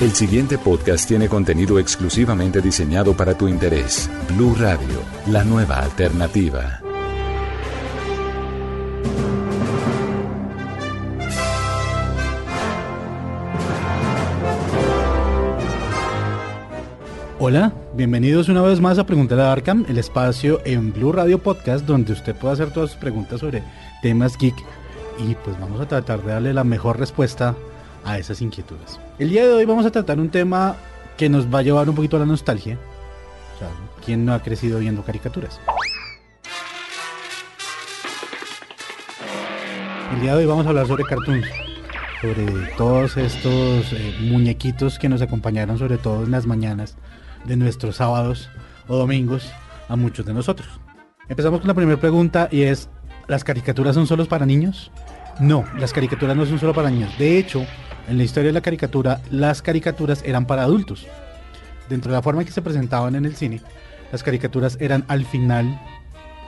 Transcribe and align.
El 0.00 0.12
siguiente 0.12 0.56
podcast 0.56 1.06
tiene 1.06 1.28
contenido 1.28 1.78
exclusivamente 1.78 2.62
diseñado 2.62 3.14
para 3.14 3.36
tu 3.36 3.46
interés. 3.48 4.08
Blue 4.30 4.54
Radio, 4.58 5.02
la 5.26 5.44
nueva 5.44 5.76
alternativa. 5.76 6.80
Hola, 17.38 17.74
bienvenidos 17.94 18.48
una 18.48 18.62
vez 18.62 18.80
más 18.80 18.98
a 18.98 19.04
Preguntar 19.04 19.38
a 19.40 19.52
Arkham, 19.52 19.84
el 19.86 19.98
espacio 19.98 20.62
en 20.64 20.94
Blue 20.94 21.12
Radio 21.12 21.38
Podcast 21.42 21.84
donde 21.84 22.14
usted 22.14 22.34
puede 22.34 22.54
hacer 22.54 22.72
todas 22.72 22.92
sus 22.92 22.98
preguntas 22.98 23.40
sobre 23.40 23.62
temas 24.00 24.38
geek 24.38 24.56
y 25.18 25.34
pues 25.34 25.60
vamos 25.60 25.78
a 25.78 25.86
tratar 25.86 26.22
de 26.22 26.32
darle 26.32 26.54
la 26.54 26.64
mejor 26.64 26.98
respuesta 26.98 27.54
a 28.04 28.18
esas 28.18 28.40
inquietudes. 28.42 28.98
El 29.18 29.30
día 29.30 29.46
de 29.46 29.52
hoy 29.52 29.64
vamos 29.64 29.86
a 29.86 29.90
tratar 29.90 30.18
un 30.18 30.30
tema 30.30 30.76
que 31.16 31.28
nos 31.28 31.52
va 31.52 31.60
a 31.60 31.62
llevar 31.62 31.88
un 31.88 31.94
poquito 31.94 32.16
a 32.16 32.20
la 32.20 32.26
nostalgia. 32.26 32.78
O 33.54 33.58
sea, 33.58 33.68
¿quién 34.04 34.24
no 34.24 34.32
ha 34.32 34.42
crecido 34.42 34.78
viendo 34.78 35.02
caricaturas? 35.02 35.60
El 40.12 40.20
día 40.20 40.32
de 40.34 40.38
hoy 40.38 40.46
vamos 40.46 40.66
a 40.66 40.70
hablar 40.70 40.86
sobre 40.86 41.04
cartoons, 41.04 41.46
sobre 42.20 42.66
todos 42.76 43.16
estos 43.16 43.92
eh, 43.92 44.16
muñequitos 44.20 44.98
que 44.98 45.08
nos 45.08 45.22
acompañaron 45.22 45.78
sobre 45.78 45.98
todo 45.98 46.24
en 46.24 46.32
las 46.32 46.46
mañanas 46.46 46.96
de 47.44 47.56
nuestros 47.56 47.96
sábados 47.96 48.50
o 48.88 48.96
domingos 48.96 49.50
a 49.88 49.96
muchos 49.96 50.26
de 50.26 50.34
nosotros. 50.34 50.68
Empezamos 51.28 51.60
con 51.60 51.68
la 51.68 51.74
primera 51.74 52.00
pregunta 52.00 52.48
y 52.50 52.62
es, 52.62 52.88
¿las 53.28 53.44
caricaturas 53.44 53.94
son 53.94 54.06
solos 54.06 54.26
para 54.26 54.46
niños? 54.46 54.90
No, 55.40 55.64
las 55.78 55.92
caricaturas 55.94 56.36
no 56.36 56.44
son 56.44 56.58
solo 56.58 56.74
para 56.74 56.90
niños. 56.90 57.16
De 57.18 57.38
hecho, 57.38 57.64
en 58.08 58.18
la 58.18 58.24
historia 58.24 58.48
de 58.48 58.52
la 58.52 58.60
caricatura, 58.60 59.22
las 59.30 59.62
caricaturas 59.62 60.22
eran 60.24 60.46
para 60.46 60.64
adultos. 60.64 61.06
Dentro 61.88 62.12
de 62.12 62.18
la 62.18 62.22
forma 62.22 62.42
en 62.42 62.46
que 62.46 62.52
se 62.52 62.60
presentaban 62.60 63.14
en 63.14 63.24
el 63.24 63.34
cine, 63.34 63.62
las 64.12 64.22
caricaturas 64.22 64.76
eran 64.80 65.04
al 65.08 65.24
final 65.24 65.80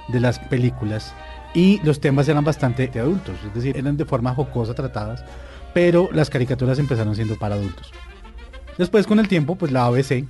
de 0.09 0.21
las 0.21 0.39
películas 0.39 1.15
y 1.55 1.81
los 1.85 2.01
temas 2.01 2.29
eran 2.29 2.45
bastante 2.45 2.91
adultos, 2.99 3.37
es 3.47 3.55
decir, 3.55 3.77
eran 3.77 3.97
de 3.97 4.05
forma 4.05 4.35
jocosa 4.35 4.75
tratadas, 4.75 5.25
pero 5.73 6.09
las 6.13 6.31
caricaturas 6.31 6.79
empezaron 6.79 7.15
siendo 7.15 7.37
para 7.37 7.55
adultos. 7.55 7.93
Después 8.79 9.07
con 9.07 9.19
el 9.19 9.29
tiempo, 9.29 9.57
pues 9.57 9.73
la 9.73 9.87
ABC, 9.87 10.25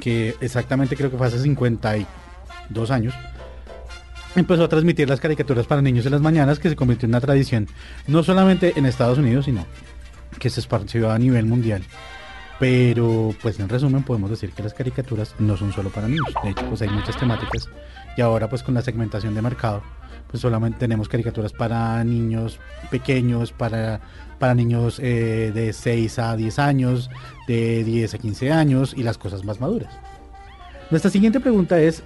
que 0.00 0.34
exactamente 0.40 0.96
creo 0.96 1.10
que 1.10 1.16
fue 1.16 1.26
hace 1.26 1.40
52 1.40 2.90
años, 2.90 3.14
empezó 4.36 4.64
a 4.64 4.68
transmitir 4.68 5.08
las 5.08 5.20
caricaturas 5.20 5.66
para 5.66 5.82
niños 5.82 6.06
en 6.06 6.12
las 6.12 6.20
mañanas, 6.20 6.58
que 6.58 6.68
se 6.68 6.76
convirtió 6.76 7.06
en 7.06 7.10
una 7.10 7.20
tradición, 7.20 7.68
no 8.06 8.22
solamente 8.22 8.72
en 8.76 8.86
Estados 8.86 9.18
Unidos, 9.18 9.46
sino 9.46 9.66
que 10.38 10.50
se 10.50 10.60
esparció 10.60 11.10
a 11.10 11.18
nivel 11.18 11.46
mundial. 11.46 11.82
Pero, 12.58 13.34
pues 13.40 13.60
en 13.60 13.68
resumen, 13.68 14.02
podemos 14.02 14.30
decir 14.30 14.50
que 14.50 14.62
las 14.62 14.74
caricaturas 14.74 15.34
no 15.38 15.56
son 15.56 15.72
solo 15.72 15.90
para 15.90 16.08
niños. 16.08 16.34
De 16.42 16.50
hecho, 16.50 16.66
pues 16.68 16.82
hay 16.82 16.88
muchas 16.88 17.16
temáticas. 17.16 17.68
Y 18.16 18.20
ahora, 18.20 18.48
pues 18.48 18.64
con 18.64 18.74
la 18.74 18.82
segmentación 18.82 19.34
de 19.34 19.42
mercado, 19.42 19.82
pues 20.28 20.40
solamente 20.40 20.78
tenemos 20.78 21.08
caricaturas 21.08 21.52
para 21.52 22.02
niños 22.02 22.58
pequeños, 22.90 23.52
para, 23.52 24.00
para 24.38 24.54
niños 24.54 24.98
eh, 24.98 25.52
de 25.54 25.72
6 25.72 26.18
a 26.18 26.36
10 26.36 26.58
años, 26.58 27.10
de 27.46 27.84
10 27.84 28.14
a 28.14 28.18
15 28.18 28.52
años 28.52 28.94
y 28.96 29.04
las 29.04 29.18
cosas 29.18 29.44
más 29.44 29.60
maduras. 29.60 29.96
Nuestra 30.90 31.10
siguiente 31.10 31.38
pregunta 31.38 31.78
es, 31.80 32.02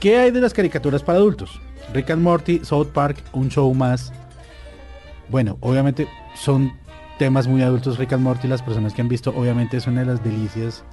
¿qué 0.00 0.16
hay 0.16 0.30
de 0.30 0.40
las 0.40 0.54
caricaturas 0.54 1.02
para 1.02 1.18
adultos? 1.18 1.60
Rick 1.92 2.10
and 2.10 2.22
Morty, 2.22 2.60
South 2.64 2.88
Park, 2.88 3.18
un 3.32 3.50
show 3.50 3.72
más. 3.74 4.12
Bueno, 5.28 5.58
obviamente 5.60 6.08
son 6.34 6.72
temas 7.18 7.46
muy 7.46 7.62
adultos 7.62 7.98
Rick 7.98 8.14
and 8.14 8.22
Morty, 8.22 8.48
las 8.48 8.62
personas 8.62 8.94
que 8.94 9.02
han 9.02 9.08
visto, 9.08 9.30
obviamente 9.36 9.76
es 9.76 9.86
una 9.86 10.00
de 10.00 10.06
las 10.06 10.24
delicias 10.24 10.84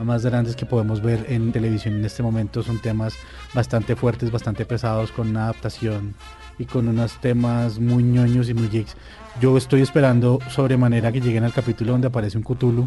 más 0.00 0.26
grandes 0.26 0.56
que 0.56 0.66
podemos 0.66 1.00
ver 1.00 1.24
en 1.28 1.52
televisión 1.52 1.94
en 1.94 2.04
este 2.04 2.22
momento. 2.22 2.62
Son 2.62 2.78
temas 2.80 3.14
bastante 3.54 3.96
fuertes, 3.96 4.30
bastante 4.30 4.66
pesados, 4.66 5.12
con 5.12 5.28
una 5.28 5.44
adaptación 5.44 6.14
y 6.58 6.64
con 6.64 6.88
unos 6.88 7.20
temas 7.20 7.78
muy 7.78 8.02
ñoños 8.02 8.48
y 8.50 8.54
muy 8.54 8.68
geeks. 8.68 8.96
Yo 9.40 9.56
estoy 9.56 9.80
esperando 9.80 10.38
sobremanera 10.50 11.12
que 11.12 11.20
lleguen 11.20 11.44
al 11.44 11.52
capítulo 11.52 11.92
donde 11.92 12.08
aparece 12.08 12.36
un 12.36 12.44
Cthulhu 12.44 12.86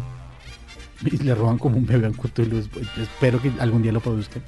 y 1.04 1.16
le 1.16 1.34
roban 1.34 1.58
como 1.58 1.78
un 1.78 1.86
bebé 1.86 2.06
a 2.06 2.10
un 2.10 2.16
Cthulhu. 2.16 2.58
Espero 3.00 3.40
que 3.40 3.50
algún 3.58 3.82
día 3.82 3.92
lo 3.92 4.00
produzcan. 4.00 4.42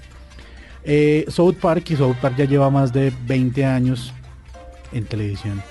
Eh, 0.85 1.25
South 1.29 1.55
Park 1.61 1.91
y 1.91 1.97
South 1.97 2.17
Park 2.21 2.37
ya 2.37 2.45
lleva 2.45 2.71
más 2.71 2.93
de 2.93 3.13
20 3.27 3.65
años 3.65 4.13
en 4.93 5.05
televisión. 5.05 5.63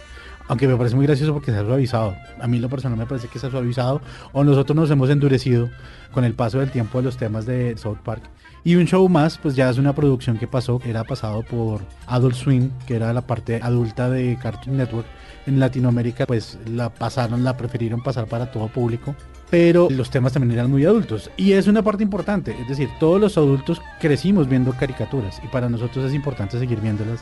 Aunque 0.48 0.68
me 0.68 0.76
parece 0.76 0.96
muy 0.96 1.06
gracioso 1.06 1.34
porque 1.34 1.52
se 1.52 1.58
ha 1.58 1.66
suavizado. 1.66 2.16
A 2.40 2.48
mí 2.48 2.60
lo 2.60 2.68
personal 2.68 2.98
me 2.98 3.06
parece 3.06 3.28
que 3.28 3.40
se 3.40 3.48
ha 3.48 3.52
suavizado. 3.52 4.02
O 4.34 4.44
nosotros 4.44 4.76
nos 4.76 4.92
hemos 4.92 5.10
endurecido 5.10 5.70
con 6.12 6.26
el 6.26 6.34
paso 6.34 6.60
del 6.60 6.72
tiempo 6.72 6.98
de 6.98 7.06
los 7.06 7.18
temas 7.18 7.46
de 7.46 7.78
South 7.78 8.00
Park. 8.04 8.24
Y 8.64 8.76
un 8.76 8.86
show 8.86 9.08
más, 9.08 9.38
pues 9.38 9.56
ya 9.56 9.70
es 9.70 9.78
una 9.78 9.96
producción 9.96 10.38
que 10.38 10.48
pasó, 10.48 10.80
era 10.86 11.04
pasado 11.04 11.42
por 11.44 11.82
Adult 12.06 12.36
Swim, 12.36 12.70
que 12.86 12.96
era 12.96 13.12
la 13.12 13.26
parte 13.26 13.60
adulta 13.64 14.10
de 14.10 14.38
Cartoon 14.42 14.78
Network. 14.78 15.08
En 15.48 15.60
Latinoamérica, 15.60 16.28
pues 16.28 16.60
la 16.68 16.94
pasaron, 16.94 17.44
la 17.44 17.58
prefirieron 17.58 18.04
pasar 18.04 18.28
para 18.28 18.52
todo 18.52 18.68
público. 18.68 19.16
Pero 19.52 19.90
los 19.92 20.10
temas 20.10 20.32
también 20.32 20.58
eran 20.58 20.72
muy 20.72 20.86
adultos. 20.86 21.30
Y 21.36 21.52
es 21.52 21.68
una 21.68 21.84
parte 21.84 22.04
importante. 22.04 22.56
Es 22.60 22.70
decir, 22.70 22.90
todos 23.00 23.20
los 23.20 23.38
adultos 23.38 23.82
crecimos 24.00 24.48
viendo 24.48 24.72
caricaturas. 24.72 25.42
Y 25.44 25.48
para 25.50 25.70
nosotros 25.70 26.06
es 26.06 26.14
importante 26.14 26.58
seguir 26.58 26.80
viéndolas 26.80 27.20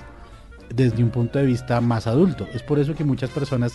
desde 0.73 1.03
un 1.03 1.09
punto 1.09 1.39
de 1.39 1.45
vista 1.45 1.81
más 1.81 2.05
adulto. 2.07 2.47
Es 2.53 2.61
por 2.61 2.79
eso 2.79 2.93
que 2.93 3.03
muchas 3.03 3.31
personas 3.31 3.73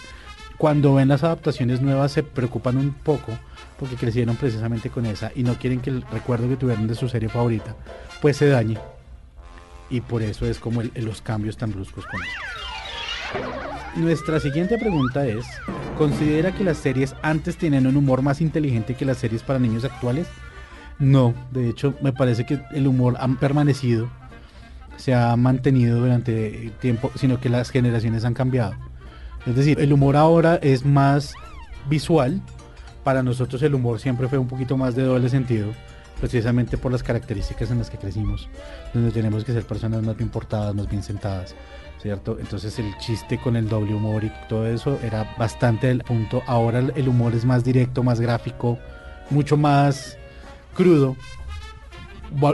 cuando 0.57 0.95
ven 0.95 1.09
las 1.09 1.25
adaptaciones 1.25 1.81
nuevas 1.81 2.13
se 2.13 2.23
preocupan 2.23 2.77
un 2.77 2.95
poco 2.95 3.33
porque 3.77 3.97
crecieron 3.97 4.37
precisamente 4.37 4.89
con 4.89 5.05
esa 5.05 5.33
y 5.35 5.43
no 5.43 5.55
quieren 5.55 5.81
que 5.81 5.91
el 5.91 6.03
recuerdo 6.03 6.49
que 6.49 6.57
tuvieron 6.57 6.87
de 6.87 6.95
su 6.95 7.09
serie 7.09 7.29
favorita 7.29 7.75
pues 8.23 8.37
se 8.37 8.47
dañe. 8.49 8.79
Y 9.91 10.01
por 10.01 10.23
eso 10.23 10.47
es 10.47 10.59
como 10.59 10.83
los 10.83 11.21
cambios 11.21 11.57
tan 11.57 11.73
bruscos 11.73 12.07
con 12.07 12.21
eso. 12.23 13.64
Nuestra 13.97 14.41
siguiente 14.41 14.77
pregunta 14.79 15.27
es, 15.27 15.45
¿considera 15.97 16.53
que 16.53 16.65
las 16.65 16.79
series 16.79 17.15
antes 17.23 17.57
tenían 17.57 17.87
un 17.87 17.97
humor 17.97 18.23
más 18.23 18.41
inteligente 18.41 18.95
que 18.95 19.05
las 19.05 19.19
series 19.19 19.43
para 19.43 19.59
niños 19.59 19.85
actuales? 19.85 20.27
No, 20.99 21.35
de 21.53 21.69
hecho 21.69 21.95
me 22.01 22.13
parece 22.13 22.45
que 22.45 22.61
el 22.73 22.87
humor 22.87 23.17
ha 23.19 23.29
permanecido 23.29 24.09
se 24.97 25.15
ha 25.15 25.35
mantenido 25.37 26.01
durante 26.01 26.73
tiempo, 26.81 27.11
sino 27.17 27.41
que 27.41 27.49
las 27.49 27.71
generaciones 27.71 28.25
han 28.25 28.35
cambiado. 28.35 28.75
Es 29.47 29.57
decir, 29.57 29.81
el 29.81 29.93
humor 29.93 30.17
ahora 30.17 30.57
es 30.57 30.85
más 30.85 31.35
visual. 31.89 32.41
Para 33.03 33.23
nosotros 33.23 33.63
el 33.63 33.75
humor 33.75 34.01
siempre 34.01 34.29
fue 34.29 34.39
un 34.39 34.49
poquito 34.49 34.77
más 34.77 34.95
de 34.95 35.03
doble 35.03 35.29
sentido, 35.29 35.73
precisamente 36.21 36.79
por 36.79 36.91
las 36.91 37.03
características 37.03 37.71
en 37.71 37.79
las 37.79 37.91
que 37.91 37.99
crecimos, 37.99 38.49
donde 38.95 39.11
tenemos 39.11 39.45
que 39.45 39.53
ser 39.53 39.65
personas 39.65 40.03
más 40.03 40.17
bien 40.17 40.31
portadas, 40.31 40.75
más 40.75 40.89
bien 40.89 41.03
sentadas, 41.03 41.55
¿cierto? 42.05 42.37
Entonces 42.39 42.79
el 42.79 42.97
chiste 42.99 43.39
con 43.39 43.57
el 43.57 43.67
doble 43.67 43.95
humor 43.95 44.25
y 44.25 44.33
todo 44.47 44.69
eso 44.69 45.01
era 45.03 45.35
bastante 45.39 45.91
el 45.91 46.05
punto. 46.05 46.43
Ahora 46.47 46.81
el 46.81 47.09
humor 47.09 47.35
es 47.35 47.47
más 47.47 47.65
directo, 47.65 48.03
más 48.03 48.21
gráfico, 48.21 48.79
mucho 49.31 49.57
más 49.57 50.19
crudo, 50.75 51.17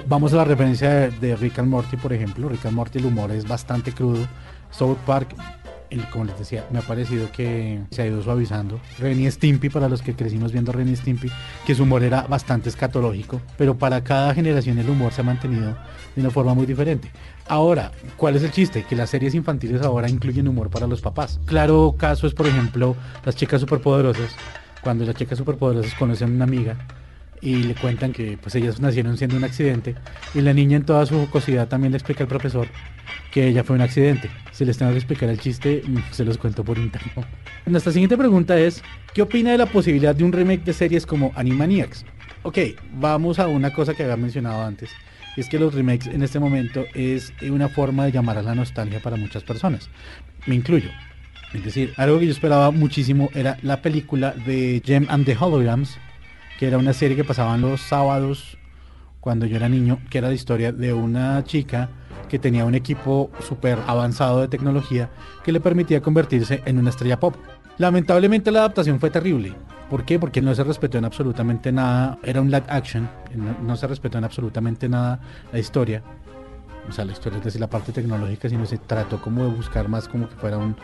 vamos 0.07 0.33
a 0.33 0.37
la 0.37 0.45
referencia 0.45 1.11
de, 1.11 1.35
Rick 1.35 1.59
and 1.59 1.69
Morty, 1.69 1.97
por 1.97 2.13
ejemplo. 2.13 2.49
Rick 2.49 2.67
and 2.67 2.77
Morty, 2.77 3.01
el 3.01 3.07
humor 3.07 3.33
es 3.33 3.47
bastante 3.47 3.93
crudo. 3.93 4.25
South 4.71 4.99
Park, 5.05 5.35
el, 5.91 6.09
como 6.11 6.27
les 6.27 6.39
decía, 6.39 6.65
me 6.71 6.79
ha 6.79 6.83
parecido 6.83 7.31
que 7.33 7.81
se 7.91 8.03
ha 8.03 8.07
ido 8.07 8.23
suavizando. 8.23 8.81
Renny 9.01 9.29
Stimpy, 9.29 9.69
para 9.69 9.89
los 9.89 10.01
que 10.01 10.15
crecimos 10.15 10.53
viendo 10.53 10.71
Renny 10.71 10.95
Stimpy, 10.95 11.29
que 11.67 11.75
su 11.75 11.83
humor 11.83 12.05
era 12.05 12.23
bastante 12.23 12.69
escatológico, 12.69 13.41
pero 13.59 13.77
para 13.77 14.05
cada 14.05 14.33
generación 14.33 14.79
el 14.79 14.89
humor 14.89 15.13
se 15.13 15.23
ha 15.23 15.25
mantenido 15.25 15.77
de 16.15 16.21
una 16.21 16.31
forma 16.31 16.55
muy 16.55 16.67
diferente. 16.67 17.11
Ahora, 17.51 17.91
¿cuál 18.17 18.37
es 18.37 18.45
el 18.45 18.53
chiste? 18.53 18.85
Que 18.89 18.95
las 18.95 19.11
series 19.11 19.35
infantiles 19.35 19.83
ahora 19.83 20.09
incluyen 20.09 20.47
humor 20.47 20.71
para 20.71 20.87
los 20.87 21.01
papás. 21.01 21.41
Claro 21.47 21.97
caso 21.99 22.29
es, 22.29 22.33
por 22.33 22.47
ejemplo, 22.47 22.95
las 23.25 23.35
chicas 23.35 23.61
superpoderosas. 23.61 24.37
Cuando 24.83 25.05
las 25.05 25.17
chicas 25.17 25.37
superpoderosas 25.37 25.93
conocen 25.95 26.31
a 26.31 26.35
una 26.37 26.45
amiga 26.45 26.77
y 27.41 27.65
le 27.65 27.75
cuentan 27.75 28.13
que 28.13 28.39
pues 28.41 28.55
ellas 28.55 28.79
nacieron 28.79 29.19
siendo 29.19 29.37
un 29.37 29.43
accidente 29.43 29.97
y 30.33 30.43
la 30.43 30.53
niña 30.53 30.77
en 30.77 30.85
toda 30.85 31.05
su 31.07 31.19
jocosidad 31.19 31.67
también 31.67 31.91
le 31.91 31.99
explica 31.99 32.23
al 32.23 32.29
profesor 32.29 32.69
que 33.33 33.49
ella 33.49 33.65
fue 33.65 33.75
un 33.75 33.83
accidente. 33.83 34.31
Si 34.53 34.65
les 34.65 34.79
tengo 34.79 34.93
que 34.93 34.99
explicar 34.99 35.29
el 35.29 35.41
chiste, 35.41 35.83
mm, 35.85 36.13
se 36.13 36.25
los 36.25 36.39
cuento 36.39 36.63
por 36.63 36.79
interno. 36.79 37.25
Nuestra 37.67 37.91
siguiente 37.91 38.17
pregunta 38.17 38.57
es, 38.61 38.81
¿qué 39.13 39.23
opina 39.23 39.51
de 39.51 39.59
la 39.59 39.67
posibilidad 39.67 40.15
de 40.15 40.23
un 40.23 40.31
remake 40.31 40.63
de 40.63 40.73
series 40.73 41.05
como 41.05 41.33
Animaniacs? 41.35 42.05
Ok, 42.45 42.59
vamos 42.95 43.41
a 43.41 43.49
una 43.49 43.73
cosa 43.73 43.93
que 43.95 44.05
había 44.05 44.17
mencionado 44.17 44.63
antes. 44.63 44.91
Es 45.41 45.49
que 45.49 45.59
los 45.59 45.73
remakes 45.73 46.07
en 46.07 46.23
este 46.23 46.39
momento 46.39 46.85
es 46.93 47.33
una 47.41 47.71
forma 47.71 48.05
de 48.05 48.13
llamar 48.13 48.37
a 48.37 48.43
la 48.43 48.55
nostalgia 48.55 49.01
para 49.01 49.17
muchas 49.17 49.43
personas. 49.43 49.89
Me 50.45 50.55
incluyo. 50.55 50.91
Es 51.55 51.65
decir, 51.65 51.95
algo 51.97 52.19
que 52.19 52.27
yo 52.27 52.33
esperaba 52.33 52.71
muchísimo 52.71 53.31
era 53.33 53.57
la 53.63 53.81
película 53.81 54.33
de 54.33 54.83
Gem 54.85 55.07
and 55.09 55.25
the 55.25 55.35
Holograms, 55.35 55.97
que 56.59 56.67
era 56.67 56.77
una 56.77 56.93
serie 56.93 57.17
que 57.17 57.25
pasaban 57.25 57.63
los 57.63 57.81
sábados 57.81 58.59
cuando 59.21 59.47
yo 59.47 59.57
era 59.57 59.71
niño, 59.71 59.99
que 60.11 60.19
era 60.19 60.29
la 60.29 60.35
historia 60.35 60.73
de 60.73 60.93
una 60.93 61.43
chica 61.45 61.89
que 62.29 62.39
tenía 62.39 62.67
un 62.67 62.75
equipo 62.75 63.31
súper 63.41 63.79
avanzado 63.87 64.43
de 64.43 64.49
tecnología 64.49 65.09
que 65.43 65.53
le 65.53 65.61
permitía 65.61 66.03
convertirse 66.03 66.61
en 66.67 66.77
una 66.77 66.91
estrella 66.91 67.19
pop. 67.19 67.35
Lamentablemente 67.79 68.51
la 68.51 68.59
adaptación 68.59 69.01
fue 69.01 69.09
terrible 69.09 69.55
¿Por 69.91 70.05
qué? 70.05 70.21
Porque 70.21 70.41
no 70.41 70.55
se 70.55 70.63
respetó 70.63 70.99
en 70.99 71.05
absolutamente 71.05 71.73
nada. 71.73 72.17
Era 72.23 72.41
un 72.41 72.49
live 72.49 72.65
action. 72.69 73.11
No, 73.63 73.77
se 73.77 73.89
respetó 73.89 74.19
en 74.19 74.25
absolutamente 74.25 74.89
nada 74.89 75.21
la 75.53 75.59
historia. 75.59 76.01
O 76.89 76.93
sea, 76.93 77.05
la 77.05 77.13
historia 77.13 77.39
es 77.39 77.45
decir, 77.45 77.61
la 77.61 77.69
parte 77.69 77.93
tecnológica, 77.93 78.49
sino 78.49 78.65
se 78.67 78.79
trató 78.79 79.21
como 79.21 79.45
de 79.45 79.51
buscar 79.51 79.89
más 79.89 80.09
como 80.09 80.29
que 80.29 80.37
fuera 80.37 80.59
un 80.59 80.77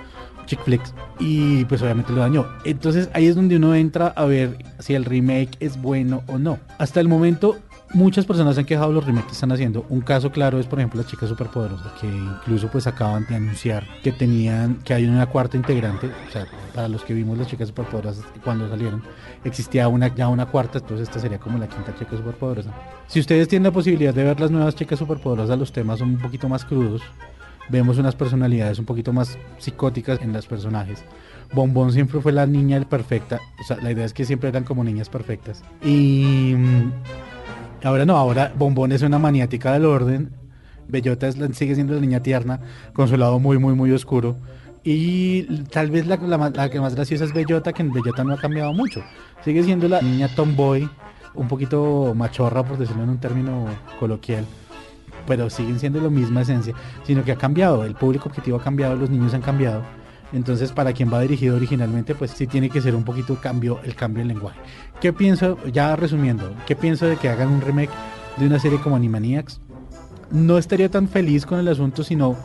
chick 0.47 0.61
flick. 0.65 0.83
Y 1.21 1.65
pues 1.67 1.81
obviamente 1.83 2.13
lo 2.13 2.21
dañó. 2.21 2.47
Entonces 2.65 3.09
ahí 3.13 3.27
es 3.27 3.37
donde 3.37 3.57
uno 3.57 3.77
entra 3.77 4.09
a 4.09 4.25
ver 4.25 4.59
si 4.81 4.95
el 4.95 5.05
remake 5.05 5.57
es 5.61 5.81
bueno 5.81 6.25
o 6.27 6.39
no. 6.39 6.59
Hasta 6.79 6.99
el 7.01 7.07
momento 7.07 7.57
muchas 7.97 8.27
personas 8.27 8.59
han 8.59 8.67
quejado 8.67 8.93
los 8.93 9.05
remakes 9.05 9.29
que 9.29 9.33
están 9.33 9.53
haciendo. 9.53 9.87
Un 9.89 10.03
caso 10.03 10.31
claro 10.31 10.61
es, 10.61 10.67
por 10.67 10.79
ejemplo, 10.79 11.01
las 11.01 11.11
chicas 11.11 11.31
superpoderosas, 11.31 11.93
que 12.01 12.07
incluso 12.07 12.69
pues 12.69 12.87
acaban 12.87 13.27
de 13.27 13.37
anunciar 13.37 13.85
que 14.03 14.13
tenían, 14.13 14.77
que 14.85 14.93
hay 14.93 15.07
una 15.07 15.27
cuarta 15.27 15.57
integrante. 15.57 16.11
O 16.29 16.31
sea, 16.31 16.47
para 16.75 16.89
los 16.89 17.03
que 17.03 17.15
vimos 17.15 17.39
las 17.39 17.49
chicas 17.49 17.69
superpoderosas 17.69 18.25
cuando 18.45 18.69
salieron, 18.69 19.03
existía 19.45 19.89
una, 19.89 20.15
ya 20.15 20.29
una 20.29 20.47
cuarta, 20.47 20.79
entonces 20.79 21.09
esta 21.09 21.21
sería 21.21 21.39
como 21.39 21.59
la 21.59 21.69
quinta 21.69 21.95
chica 21.99 22.17
superpoderosa. 22.17 22.71
Si 23.09 23.19
ustedes 23.19 23.49
tienen 23.49 23.65
la 23.65 23.73
posibilidad 23.73 24.13
de 24.13 24.25
ver 24.25 24.39
las 24.39 24.51
nuevas 24.51 24.75
chicas 24.75 24.99
superpoderosas, 24.99 25.59
los 25.59 25.73
temas 25.73 25.99
son 25.99 26.11
un 26.11 26.19
poquito 26.19 26.49
más 26.51 26.67
crudos. 26.67 27.01
Vemos 27.69 27.99
unas 27.99 28.15
personalidades 28.15 28.79
un 28.79 28.85
poquito 28.85 29.13
más 29.13 29.39
psicóticas 29.59 30.21
en 30.21 30.33
los 30.33 30.47
personajes. 30.47 31.03
Bombón 31.53 31.93
siempre 31.93 32.21
fue 32.21 32.33
la 32.33 32.47
niña 32.47 32.81
perfecta. 32.89 33.41
O 33.59 33.65
sea, 33.65 33.79
la 33.79 33.91
idea 33.91 34.05
es 34.05 34.13
que 34.13 34.25
siempre 34.25 34.51
eran 34.51 34.65
como 34.65 34.85
niñas 34.85 35.09
perfectas. 35.09 35.65
Y 35.83 36.55
mm, 36.57 36.93
Ahora 37.83 38.07
no, 38.07 38.17
ahora 38.17 38.53
Bombón 38.57 38.93
es 38.93 39.03
una 39.03 39.19
maniática 39.19 39.73
del 39.73 39.85
orden. 39.85 40.31
Bellota 40.89 41.31
sigue 41.53 41.75
siendo 41.75 41.95
la 41.95 42.01
niña 42.01 42.21
tierna, 42.21 42.61
con 42.93 43.09
su 43.09 43.17
lado 43.17 43.39
muy, 43.39 43.59
muy, 43.59 43.75
muy 43.75 43.93
oscuro. 43.93 44.37
Y 44.83 45.65
tal 45.65 45.91
vez 45.91 46.07
la, 46.07 46.19
que 46.71 46.81
más 46.81 46.95
graciosa 46.95 47.25
es 47.25 47.33
Bellota, 47.33 47.73
que 47.73 47.83
en 47.83 47.93
Bellota 47.93 48.23
no 48.23 48.35
ha 48.35 48.37
cambiado 48.37 48.73
mucho. 48.73 49.03
Sigue 49.45 49.65
siendo 49.65 49.89
la 49.89 50.01
niña 50.01 50.29
tomboy, 50.29 50.89
un 51.35 51.49
poquito 51.49 52.15
machorra, 52.15 52.65
por 52.65 52.79
decirlo 52.79 53.03
en 53.03 53.11
un 53.11 53.19
término 53.19 53.67
coloquial. 53.99 54.45
Pero 55.27 55.51
siguen 55.51 55.81
siendo 55.81 56.01
la 56.01 56.09
misma 56.09 56.43
esencia, 56.43 56.73
sino 57.05 57.25
que 57.25 57.33
ha 57.33 57.37
cambiado. 57.37 57.85
El 57.85 57.97
público 57.97 58.29
objetivo 58.29 58.59
ha 58.59 58.63
cambiado, 58.63 58.95
los 58.95 59.11
niños 59.11 59.35
han 59.35 59.43
cambiado. 59.43 59.83
Entonces, 60.33 60.73
para 60.73 60.93
quien 60.93 61.13
va 61.13 61.21
dirigido 61.21 61.57
originalmente, 61.57 62.15
pues 62.15 62.33
sí 62.33 62.47
tiene 62.47 62.69
que 62.69 62.81
ser 62.81 62.95
un 62.95 63.05
poquito 63.05 63.37
cambio, 63.41 63.81
el 63.85 63.95
cambio 63.95 64.23
en 64.23 64.29
lenguaje. 64.29 64.59
¿Qué 65.01 65.13
pienso, 65.13 65.59
ya 65.73 65.95
resumiendo, 65.97 66.53
qué 66.67 66.75
pienso 66.75 67.07
de 67.07 67.17
que 67.17 67.29
hagan 67.29 67.49
un 67.49 67.61
remake 67.61 67.91
de 68.37 68.47
una 68.47 68.59
serie 68.59 68.81
como 68.81 68.97
Animaniacs? 68.97 69.61
No 70.31 70.59
estaría 70.59 70.91
tan 70.91 71.09
feliz 71.09 71.47
con 71.47 71.61
el 71.61 71.69
asunto 71.69 72.03
si 72.03 72.17
no 72.17 72.37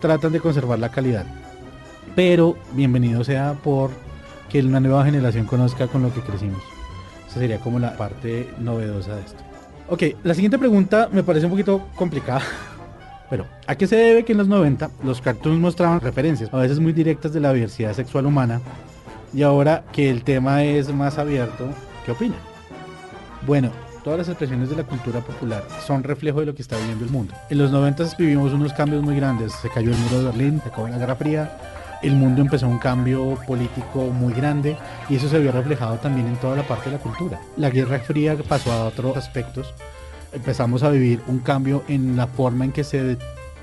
tratan 0.00 0.32
de 0.32 0.40
conservar 0.40 0.78
la 0.78 0.90
calidad. 0.90 1.24
Pero 2.14 2.56
bienvenido 2.72 3.24
sea 3.24 3.54
por 3.54 3.90
que 4.50 4.60
una 4.60 4.80
nueva 4.80 5.04
generación 5.04 5.46
conozca 5.46 5.86
con 5.86 6.02
lo 6.02 6.12
que 6.12 6.20
crecimos. 6.20 6.62
Esa 7.26 7.40
sería 7.40 7.58
como 7.58 7.78
la 7.78 7.96
parte 7.96 8.50
novedosa 8.58 9.16
de 9.16 9.22
esto. 9.22 9.42
Ok, 9.88 10.02
la 10.22 10.34
siguiente 10.34 10.58
pregunta 10.58 11.08
me 11.10 11.22
parece 11.22 11.46
un 11.46 11.52
poquito 11.52 11.88
complicada 11.96 12.42
Pero, 13.32 13.46
¿a 13.66 13.76
qué 13.76 13.86
se 13.86 13.96
debe 13.96 14.26
que 14.26 14.32
en 14.32 14.38
los 14.38 14.46
90 14.46 14.90
los 15.04 15.22
cartoons 15.22 15.58
mostraban 15.58 16.00
referencias, 16.00 16.52
a 16.52 16.58
veces 16.58 16.80
muy 16.80 16.92
directas 16.92 17.32
de 17.32 17.40
la 17.40 17.50
diversidad 17.50 17.94
sexual 17.94 18.26
humana, 18.26 18.60
y 19.32 19.40
ahora 19.40 19.84
que 19.90 20.10
el 20.10 20.22
tema 20.22 20.64
es 20.64 20.92
más 20.92 21.16
abierto, 21.16 21.70
¿qué 22.04 22.12
opina? 22.12 22.34
Bueno, 23.46 23.70
todas 24.04 24.18
las 24.18 24.28
expresiones 24.28 24.68
de 24.68 24.76
la 24.76 24.82
cultura 24.82 25.20
popular 25.20 25.64
son 25.86 26.02
reflejo 26.02 26.40
de 26.40 26.44
lo 26.44 26.54
que 26.54 26.60
está 26.60 26.76
viviendo 26.76 27.06
el 27.06 27.10
mundo. 27.10 27.32
En 27.48 27.56
los 27.56 27.70
90 27.70 28.04
vivimos 28.18 28.52
unos 28.52 28.74
cambios 28.74 29.02
muy 29.02 29.16
grandes, 29.16 29.54
se 29.54 29.70
cayó 29.70 29.92
el 29.92 29.96
muro 29.96 30.18
de 30.18 30.24
Berlín, 30.26 30.60
se 30.62 30.68
acabó 30.68 30.88
la 30.88 30.98
Guerra 30.98 31.16
Fría, 31.16 31.58
el 32.02 32.12
mundo 32.16 32.42
empezó 32.42 32.68
un 32.68 32.78
cambio 32.78 33.38
político 33.46 34.08
muy 34.08 34.34
grande 34.34 34.76
y 35.08 35.16
eso 35.16 35.30
se 35.30 35.38
vio 35.38 35.52
reflejado 35.52 35.96
también 35.96 36.26
en 36.26 36.36
toda 36.36 36.54
la 36.54 36.68
parte 36.68 36.90
de 36.90 36.98
la 36.98 37.02
cultura. 37.02 37.40
La 37.56 37.70
Guerra 37.70 37.98
Fría 38.00 38.36
pasó 38.46 38.70
a 38.72 38.84
otros 38.84 39.16
aspectos 39.16 39.72
empezamos 40.32 40.82
a 40.82 40.90
vivir 40.90 41.22
un 41.26 41.38
cambio 41.38 41.82
en 41.88 42.16
la 42.16 42.26
forma 42.26 42.64
en 42.64 42.72
que 42.72 42.84
se 42.84 43.18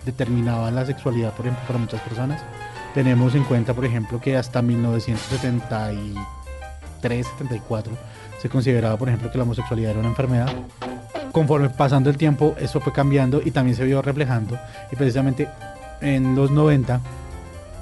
determinaba 0.05 0.71
la 0.71 0.85
sexualidad, 0.85 1.33
por 1.33 1.45
ejemplo, 1.45 1.65
para 1.67 1.79
muchas 1.79 2.01
personas. 2.01 2.41
Tenemos 2.93 3.35
en 3.35 3.43
cuenta, 3.43 3.73
por 3.73 3.85
ejemplo, 3.85 4.19
que 4.19 4.37
hasta 4.37 4.61
1973, 4.61 7.27
74 7.27 7.93
se 8.41 8.49
consideraba, 8.49 8.97
por 8.97 9.09
ejemplo, 9.09 9.31
que 9.31 9.37
la 9.37 9.43
homosexualidad 9.43 9.91
era 9.91 9.99
una 9.99 10.09
enfermedad. 10.09 10.49
Conforme 11.31 11.69
pasando 11.69 12.09
el 12.09 12.17
tiempo, 12.17 12.55
eso 12.59 12.79
fue 12.79 12.91
cambiando 12.91 13.41
y 13.43 13.51
también 13.51 13.77
se 13.77 13.85
vio 13.85 14.01
reflejando. 14.01 14.57
Y 14.91 14.95
precisamente 14.95 15.47
en 16.01 16.35
los 16.35 16.49
90, 16.49 16.99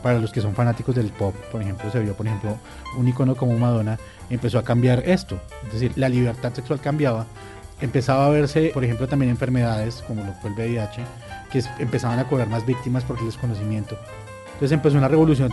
para 0.03 0.19
los 0.19 0.31
que 0.31 0.41
son 0.41 0.55
fanáticos 0.55 0.95
del 0.95 1.11
pop, 1.11 1.33
por 1.51 1.61
ejemplo, 1.61 1.89
se 1.91 1.99
vio, 1.99 2.13
por 2.13 2.27
ejemplo, 2.27 2.57
un 2.97 3.07
icono 3.07 3.35
como 3.35 3.57
Madonna, 3.57 3.97
empezó 4.29 4.59
a 4.59 4.63
cambiar 4.63 5.03
esto. 5.05 5.39
Es 5.67 5.73
decir, 5.73 5.93
la 5.95 6.09
libertad 6.09 6.53
sexual 6.53 6.81
cambiaba 6.81 7.25
empezaba 7.81 8.25
a 8.25 8.29
verse, 8.29 8.71
por 8.73 8.83
ejemplo, 8.83 9.07
también 9.07 9.29
enfermedades 9.29 10.03
como 10.07 10.23
lo 10.23 10.33
fue 10.33 10.49
el 10.49 10.55
VIH, 10.55 11.03
que 11.51 11.63
empezaban 11.79 12.19
a 12.19 12.27
cobrar 12.27 12.47
más 12.49 12.65
víctimas 12.65 13.03
por 13.03 13.17
el 13.19 13.25
desconocimiento. 13.25 13.97
Entonces 14.47 14.71
empezó 14.71 14.97
una 14.97 15.07
revolución, 15.07 15.51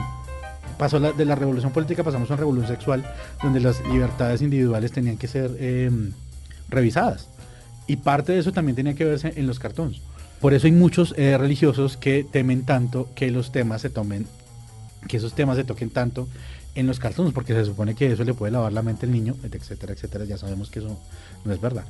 pasó 0.78 0.98
de 0.98 1.24
la 1.24 1.34
revolución 1.34 1.72
política 1.72 2.02
pasamos 2.02 2.30
a 2.30 2.34
una 2.34 2.40
revolución 2.40 2.68
sexual, 2.68 3.04
donde 3.42 3.60
las 3.60 3.84
libertades 3.86 4.42
individuales 4.42 4.92
tenían 4.92 5.18
que 5.18 5.28
ser 5.28 5.50
em, 5.60 6.12
revisadas. 6.68 7.28
Y 7.86 7.96
parte 7.96 8.32
de 8.32 8.38
eso 8.38 8.52
también 8.52 8.76
tenía 8.76 8.94
que 8.94 9.04
verse 9.04 9.34
en 9.36 9.46
los 9.46 9.58
cartones. 9.58 10.00
Por 10.40 10.54
eso 10.54 10.66
hay 10.66 10.72
muchos 10.72 11.14
eh, 11.18 11.36
religiosos 11.36 11.96
que 11.96 12.24
temen 12.24 12.64
tanto 12.64 13.08
que 13.14 13.30
los 13.30 13.52
temas 13.52 13.82
se 13.82 13.90
tomen, 13.90 14.26
que 15.06 15.18
esos 15.18 15.34
temas 15.34 15.56
se 15.56 15.64
toquen 15.64 15.90
tanto 15.90 16.28
en 16.74 16.86
los 16.86 16.98
cartones, 16.98 17.34
porque 17.34 17.52
se 17.52 17.64
supone 17.66 17.94
que 17.94 18.10
eso 18.10 18.24
le 18.24 18.34
puede 18.34 18.52
lavar 18.52 18.72
la 18.72 18.82
mente 18.82 19.06
al 19.06 19.12
niño, 19.12 19.36
etcétera, 19.42 19.92
etcétera. 19.92 20.24
Ya 20.24 20.38
sabemos 20.38 20.70
que 20.70 20.80
eso 20.80 20.98
no 21.44 21.52
es 21.52 21.60
verdad 21.60 21.84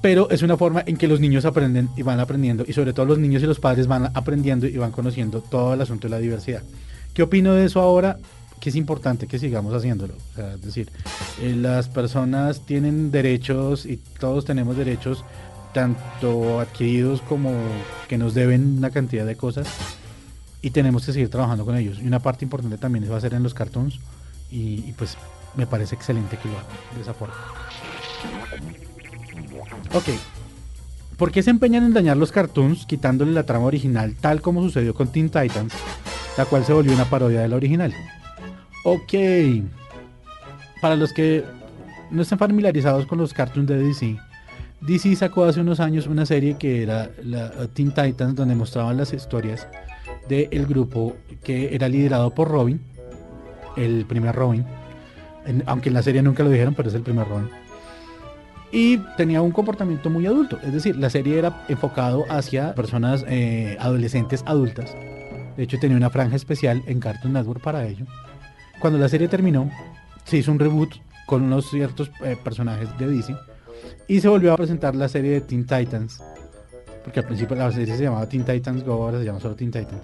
pero 0.00 0.30
es 0.30 0.42
una 0.42 0.56
forma 0.56 0.82
en 0.86 0.96
que 0.96 1.08
los 1.08 1.20
niños 1.20 1.44
aprenden 1.44 1.90
y 1.96 2.02
van 2.02 2.20
aprendiendo, 2.20 2.64
y 2.66 2.72
sobre 2.72 2.92
todo 2.92 3.06
los 3.06 3.18
niños 3.18 3.42
y 3.42 3.46
los 3.46 3.60
padres 3.60 3.86
van 3.86 4.10
aprendiendo 4.14 4.66
y 4.66 4.76
van 4.76 4.92
conociendo 4.92 5.42
todo 5.42 5.74
el 5.74 5.80
asunto 5.80 6.08
de 6.08 6.10
la 6.12 6.18
diversidad. 6.18 6.62
¿Qué 7.12 7.22
opino 7.22 7.54
de 7.54 7.66
eso 7.66 7.80
ahora? 7.80 8.18
Que 8.60 8.70
es 8.70 8.76
importante 8.76 9.26
que 9.26 9.38
sigamos 9.38 9.74
haciéndolo. 9.74 10.14
es 10.36 10.62
decir, 10.62 10.90
eh, 11.40 11.54
las 11.56 11.88
personas 11.88 12.60
tienen 12.64 13.10
derechos 13.10 13.84
y 13.84 13.98
todos 14.18 14.44
tenemos 14.44 14.76
derechos, 14.76 15.24
tanto 15.74 16.60
adquiridos 16.60 17.20
como 17.22 17.52
que 18.08 18.18
nos 18.18 18.34
deben 18.34 18.78
una 18.78 18.90
cantidad 18.90 19.26
de 19.26 19.36
cosas, 19.36 19.68
y 20.62 20.70
tenemos 20.70 21.06
que 21.06 21.12
seguir 21.12 21.30
trabajando 21.30 21.64
con 21.64 21.76
ellos. 21.76 21.98
Y 22.00 22.06
una 22.06 22.20
parte 22.20 22.44
importante 22.44 22.78
también 22.78 23.10
va 23.10 23.16
a 23.16 23.20
ser 23.20 23.34
en 23.34 23.42
los 23.42 23.54
cartoons, 23.54 23.98
y, 24.50 24.84
y 24.86 24.94
pues 24.96 25.16
me 25.56 25.66
parece 25.66 25.94
excelente 25.94 26.38
que 26.38 26.48
lo 26.48 26.58
hagan 26.58 26.70
de 26.94 27.02
esa 27.02 27.14
forma. 27.14 27.34
Ok. 29.94 30.08
¿Por 31.16 31.32
qué 31.32 31.42
se 31.42 31.50
empeñan 31.50 31.84
en 31.84 31.92
dañar 31.92 32.16
los 32.16 32.32
cartoons 32.32 32.86
quitándole 32.86 33.32
la 33.32 33.44
trama 33.44 33.66
original 33.66 34.14
tal 34.18 34.40
como 34.40 34.62
sucedió 34.62 34.94
con 34.94 35.08
Teen 35.08 35.28
Titans, 35.28 35.74
la 36.38 36.46
cual 36.46 36.64
se 36.64 36.72
volvió 36.72 36.94
una 36.94 37.04
parodia 37.04 37.40
de 37.40 37.48
la 37.48 37.56
original? 37.56 37.94
Ok. 38.84 39.12
Para 40.80 40.96
los 40.96 41.12
que 41.12 41.44
no 42.10 42.22
están 42.22 42.38
familiarizados 42.38 43.04
con 43.04 43.18
los 43.18 43.34
cartoons 43.34 43.68
de 43.68 43.76
DC, 43.76 44.16
DC 44.80 45.14
sacó 45.14 45.44
hace 45.44 45.60
unos 45.60 45.78
años 45.78 46.06
una 46.06 46.24
serie 46.24 46.56
que 46.56 46.82
era 46.82 47.10
la 47.22 47.50
Teen 47.74 47.92
Titans 47.92 48.34
donde 48.34 48.54
mostraban 48.54 48.96
las 48.96 49.12
historias 49.12 49.68
del 50.26 50.66
grupo 50.66 51.16
que 51.44 51.74
era 51.74 51.86
liderado 51.88 52.34
por 52.34 52.48
Robin, 52.48 52.80
el 53.76 54.06
primer 54.06 54.34
Robin, 54.34 54.64
aunque 55.66 55.90
en 55.90 55.94
la 55.94 56.02
serie 56.02 56.22
nunca 56.22 56.42
lo 56.42 56.48
dijeron, 56.50 56.74
pero 56.74 56.88
es 56.88 56.94
el 56.94 57.02
primer 57.02 57.28
Robin 57.28 57.59
y 58.72 58.98
tenía 59.16 59.42
un 59.42 59.50
comportamiento 59.50 60.10
muy 60.10 60.26
adulto. 60.26 60.58
Es 60.62 60.72
decir, 60.72 60.96
la 60.96 61.10
serie 61.10 61.38
era 61.38 61.64
enfocado 61.68 62.24
hacia 62.28 62.74
personas 62.74 63.24
eh, 63.28 63.76
adolescentes 63.80 64.42
adultas. 64.46 64.94
De 65.56 65.64
hecho, 65.64 65.78
tenía 65.78 65.96
una 65.96 66.10
franja 66.10 66.36
especial 66.36 66.82
en 66.86 67.00
Cartoon 67.00 67.32
Network 67.32 67.62
para 67.62 67.86
ello. 67.86 68.06
Cuando 68.80 68.98
la 68.98 69.08
serie 69.08 69.28
terminó, 69.28 69.70
se 70.24 70.38
hizo 70.38 70.52
un 70.52 70.58
reboot 70.58 70.94
con 71.26 71.42
unos 71.42 71.68
ciertos 71.70 72.10
eh, 72.24 72.36
personajes 72.42 72.88
de 72.98 73.06
DC 73.06 73.36
y 74.08 74.20
se 74.20 74.28
volvió 74.28 74.52
a 74.52 74.56
presentar 74.56 74.94
la 74.94 75.08
serie 75.08 75.32
de 75.32 75.40
Teen 75.40 75.66
Titans. 75.66 76.22
Porque 77.04 77.20
al 77.20 77.26
principio 77.26 77.56
la 77.56 77.70
serie 77.72 77.96
se 77.96 78.04
llamaba 78.04 78.28
Teen 78.28 78.44
Titans 78.44 78.84
Go, 78.84 79.04
ahora 79.04 79.18
se 79.18 79.24
llama 79.24 79.40
solo 79.40 79.54
Teen 79.54 79.70
Titans. 79.70 80.02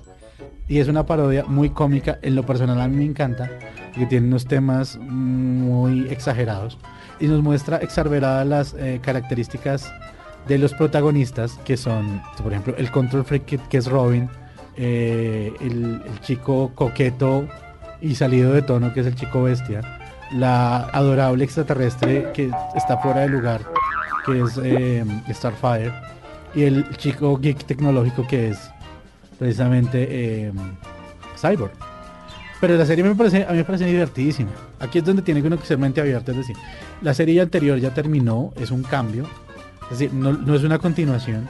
Y 0.68 0.78
es 0.78 0.88
una 0.88 1.06
parodia 1.06 1.44
muy 1.44 1.70
cómica. 1.70 2.18
En 2.22 2.34
lo 2.34 2.44
personal 2.44 2.80
a 2.80 2.88
mí 2.88 2.96
me 2.96 3.04
encanta, 3.04 3.50
porque 3.90 4.06
tiene 4.06 4.26
unos 4.26 4.46
temas 4.46 4.98
muy 4.98 6.08
exagerados 6.08 6.78
y 7.20 7.26
nos 7.28 7.42
muestra 7.42 7.78
exasperadas 7.78 8.46
las 8.46 8.74
eh, 8.74 9.00
características 9.02 9.92
de 10.46 10.58
los 10.58 10.74
protagonistas, 10.74 11.58
que 11.64 11.76
son, 11.76 12.22
por 12.42 12.52
ejemplo, 12.52 12.74
el 12.76 12.90
control 12.90 13.24
freak 13.24 13.68
que, 13.68 13.76
es 13.76 13.86
Robin, 13.86 14.28
eh, 14.76 15.52
el, 15.60 16.00
chico 16.20 16.72
coqueto 16.74 17.48
y 18.00 18.14
salido 18.14 18.52
de 18.52 18.62
tono, 18.62 18.92
que 18.92 19.00
es 19.00 19.06
el 19.06 19.14
chico 19.14 19.42
bestia, 19.42 19.80
la 20.32 20.88
adorable 20.90 21.44
extraterrestre 21.44 22.30
que 22.32 22.50
está 22.76 22.98
fuera 22.98 23.20
de 23.22 23.28
lugar, 23.28 23.62
que 24.24 24.40
es 24.40 24.60
eh, 24.62 25.04
Starfire, 25.30 25.92
y 26.54 26.64
el 26.64 26.88
chico 26.96 27.36
geek 27.38 27.64
tecnológico 27.64 28.26
que 28.26 28.50
es 28.50 28.70
precisamente 29.38 30.52
Cyborg. 31.36 31.72
Pero 32.60 32.76
la 32.76 32.86
serie 32.86 33.04
me 33.04 33.14
parece, 33.14 33.44
a 33.44 33.50
mí 33.50 33.58
me 33.58 33.64
parece 33.64 33.84
divertidísima. 33.84 34.50
Aquí 34.80 34.98
es 34.98 35.04
donde 35.04 35.22
tiene 35.22 35.42
uno 35.42 35.58
que 35.58 35.66
ser 35.66 35.78
mente 35.78 36.00
abierta, 36.00 36.32
es 36.32 36.38
decir, 36.38 36.56
la 37.02 37.12
serie 37.12 37.40
anterior 37.40 37.78
ya 37.78 37.92
terminó, 37.92 38.52
es 38.56 38.70
un 38.70 38.82
cambio, 38.82 39.28
es 39.84 39.98
decir, 39.98 40.12
no, 40.12 40.54
es 40.54 40.64
una 40.64 40.78
continuación, 40.78 41.48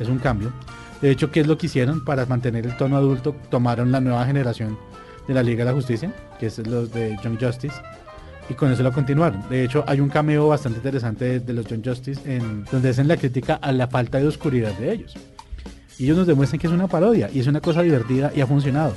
es 0.00 0.08
un 0.08 0.18
cambio. 0.18 0.52
De 1.00 1.10
hecho, 1.10 1.30
¿qué 1.30 1.40
es 1.40 1.46
lo 1.46 1.58
que 1.58 1.66
hicieron 1.66 2.04
para 2.04 2.26
mantener 2.26 2.66
el 2.66 2.76
tono 2.76 2.96
adulto? 2.96 3.34
Tomaron 3.50 3.92
la 3.92 4.00
nueva 4.00 4.24
generación 4.26 4.78
de 5.28 5.34
la 5.34 5.42
Liga 5.42 5.64
de 5.64 5.70
la 5.70 5.76
Justicia, 5.76 6.12
que 6.38 6.46
es 6.46 6.58
los 6.66 6.92
de 6.92 7.16
Young 7.22 7.38
Justice, 7.40 7.74
y 8.48 8.54
con 8.54 8.72
eso 8.72 8.82
lo 8.82 8.92
continuaron. 8.92 9.48
De 9.48 9.64
hecho, 9.64 9.84
hay 9.86 10.00
un 10.00 10.08
cameo 10.08 10.48
bastante 10.48 10.78
interesante 10.78 11.40
de, 11.40 11.52
los 11.52 11.66
Young 11.66 11.84
Justice 11.84 12.20
en 12.24 12.64
donde 12.64 12.90
hacen 12.90 13.06
la 13.06 13.16
crítica 13.16 13.54
a 13.54 13.70
la 13.70 13.86
falta 13.86 14.18
de 14.18 14.26
oscuridad 14.26 14.72
de 14.78 14.92
ellos. 14.92 15.16
Y 16.02 16.06
ellos 16.06 16.18
nos 16.18 16.26
demuestran 16.26 16.58
que 16.58 16.66
es 16.66 16.72
una 16.72 16.88
parodia 16.88 17.30
y 17.32 17.38
es 17.38 17.46
una 17.46 17.60
cosa 17.60 17.80
divertida 17.80 18.32
y 18.34 18.40
ha 18.40 18.46
funcionado. 18.48 18.92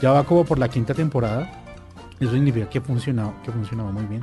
Ya 0.00 0.10
va 0.10 0.24
como 0.24 0.42
por 0.42 0.58
la 0.58 0.70
quinta 0.70 0.94
temporada. 0.94 1.50
Eso 2.18 2.32
significa 2.32 2.66
que 2.66 2.78
ha 2.78 2.80
funcionado, 2.80 3.34
que 3.44 3.50
ha 3.50 3.52
funcionado 3.52 3.92
muy 3.92 4.06
bien. 4.06 4.22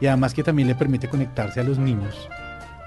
Y 0.00 0.06
además 0.06 0.32
que 0.34 0.44
también 0.44 0.68
le 0.68 0.76
permite 0.76 1.08
conectarse 1.08 1.58
a 1.58 1.64
los 1.64 1.76
niños 1.76 2.28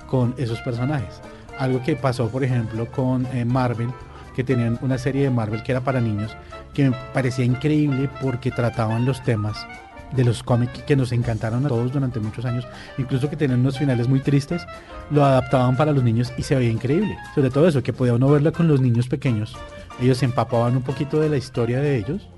con 0.08 0.34
esos 0.38 0.62
personajes. 0.62 1.22
Algo 1.60 1.84
que 1.84 1.98
pasó, 1.98 2.30
por 2.30 2.46
ejemplo, 2.46 2.90
con 2.90 3.26
eh, 3.34 3.44
Marvel, 3.44 3.90
que 4.34 4.46
tenían 4.46 4.80
una 4.82 4.98
serie 4.98 5.24
de 5.24 5.32
Marvel 5.32 5.64
que 5.64 5.74
era 5.74 5.82
para 5.82 6.00
niños, 6.00 6.38
que 6.74 6.90
me 6.90 6.96
parecía 7.14 7.44
increíble 7.44 8.10
porque 8.22 8.52
trataban 8.52 9.04
los 9.04 9.22
temas 9.22 9.68
de 10.12 10.24
los 10.24 10.44
cómics 10.44 10.84
que 10.84 10.96
nos 10.96 11.12
encantaron 11.12 11.66
a 11.66 11.70
todos 11.70 11.92
durante 11.92 12.20
muchos 12.20 12.46
años, 12.46 12.68
incluso 12.98 13.30
que 13.30 13.36
tenían 13.36 13.60
unos 13.60 13.78
finales 13.78 14.08
muy 14.08 14.20
tristes, 14.20 14.66
lo 15.12 15.26
adaptaban 15.26 15.76
para 15.76 15.92
los 15.92 16.04
niños 16.04 16.34
y 16.38 16.44
se 16.44 16.56
veía 16.56 16.72
increíble. 16.72 17.18
Sobre 17.36 17.50
todo 17.50 17.68
eso, 17.68 17.84
que 17.84 17.94
podía 17.94 18.14
uno 18.14 18.30
verla 18.30 18.52
con 18.52 18.68
los 18.68 18.82
niños 18.82 19.08
pequeños, 19.08 19.56
ellos 20.00 20.18
se 20.18 20.26
empapaban 20.26 20.78
un 20.78 20.84
poquito 20.84 21.20
de 21.20 21.30
la 21.30 21.38
historia 21.38 21.80
de 21.80 21.98
ellos 21.98 22.30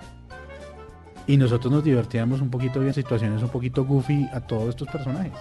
y 1.27 1.37
nosotros 1.37 1.71
nos 1.71 1.83
divertíamos 1.83 2.41
un 2.41 2.49
poquito 2.49 2.81
en 2.81 2.91
situaciones 2.91 3.43
un 3.43 3.49
poquito 3.49 3.85
goofy 3.85 4.27
a 4.33 4.39
todos 4.39 4.69
estos 4.69 4.87
personajes. 4.87 5.33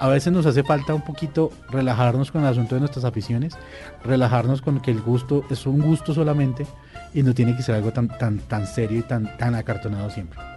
A 0.00 0.08
veces 0.08 0.32
nos 0.32 0.46
hace 0.46 0.62
falta 0.62 0.94
un 0.94 1.02
poquito 1.02 1.50
relajarnos 1.68 2.32
con 2.32 2.40
el 2.42 2.48
asunto 2.48 2.74
de 2.74 2.80
nuestras 2.80 3.04
aficiones, 3.04 3.54
relajarnos 4.02 4.62
con 4.62 4.80
que 4.80 4.90
el 4.90 5.02
gusto 5.02 5.44
es 5.50 5.66
un 5.66 5.82
gusto 5.82 6.14
solamente 6.14 6.66
y 7.12 7.22
no 7.22 7.34
tiene 7.34 7.54
que 7.54 7.62
ser 7.62 7.74
algo 7.74 7.92
tan, 7.92 8.08
tan, 8.08 8.38
tan 8.38 8.66
serio 8.66 9.00
y 9.00 9.02
tan, 9.02 9.36
tan 9.36 9.54
acartonado 9.54 10.08
siempre. 10.08 10.55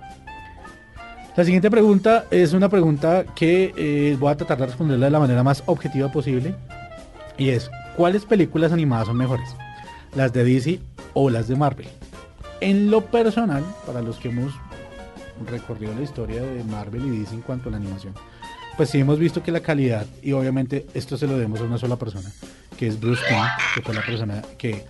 La 1.36 1.45
siguiente 1.45 1.69
pregunta 1.71 2.25
es 2.31 2.53
una 2.53 2.69
pregunta 2.69 3.24
que 3.36 3.74
eh, 3.77 4.17
voy 4.19 4.31
a 4.31 4.36
tratar 4.36 4.57
de 4.57 4.65
responderla 4.65 5.05
de 5.05 5.12
la 5.12 5.19
manera 5.19 5.43
más 5.43 5.63
objetiva 5.67 6.12
posible. 6.12 6.55
Y 7.38 7.50
es, 7.50 7.71
¿cuáles 7.95 8.25
películas 8.25 8.74
animadas 8.74 9.07
son 9.07 9.17
mejores? 9.17 9.55
¿Las 10.15 10.33
de 10.33 10.43
DC 10.43 10.79
o 11.13 11.29
las 11.29 11.48
de 11.48 11.55
Marvel? 11.55 11.88
En 12.62 12.91
lo 12.91 13.05
personal, 13.05 13.63
para 13.86 14.01
los 14.01 14.17
que 14.17 14.29
hemos 14.29 14.53
recorrido 15.50 15.93
la 15.93 16.01
historia 16.01 16.41
de 16.41 16.63
Marvel 16.65 17.05
y 17.05 17.19
DC 17.19 17.36
en 17.36 17.41
cuanto 17.41 17.69
a 17.69 17.71
la 17.71 17.77
animación, 17.77 18.13
pues 18.75 18.89
sí 18.89 19.00
hemos 19.00 19.19
visto 19.19 19.41
que 19.43 19.51
la 19.51 19.62
calidad, 19.62 20.05
y 20.21 20.33
obviamente 20.33 20.88
esto 20.93 21.17
se 21.17 21.27
lo 21.27 21.33
debemos 21.33 21.62
a 21.62 21.63
una 21.63 21.77
sola 21.77 21.95
persona, 21.95 22.29
que 22.77 22.88
es 22.88 23.00
Bruce 23.00 23.21
King, 23.29 23.36
que 23.75 23.81
fue 23.81 23.93
la 23.93 24.05
persona 24.05 24.41
que 24.57 24.86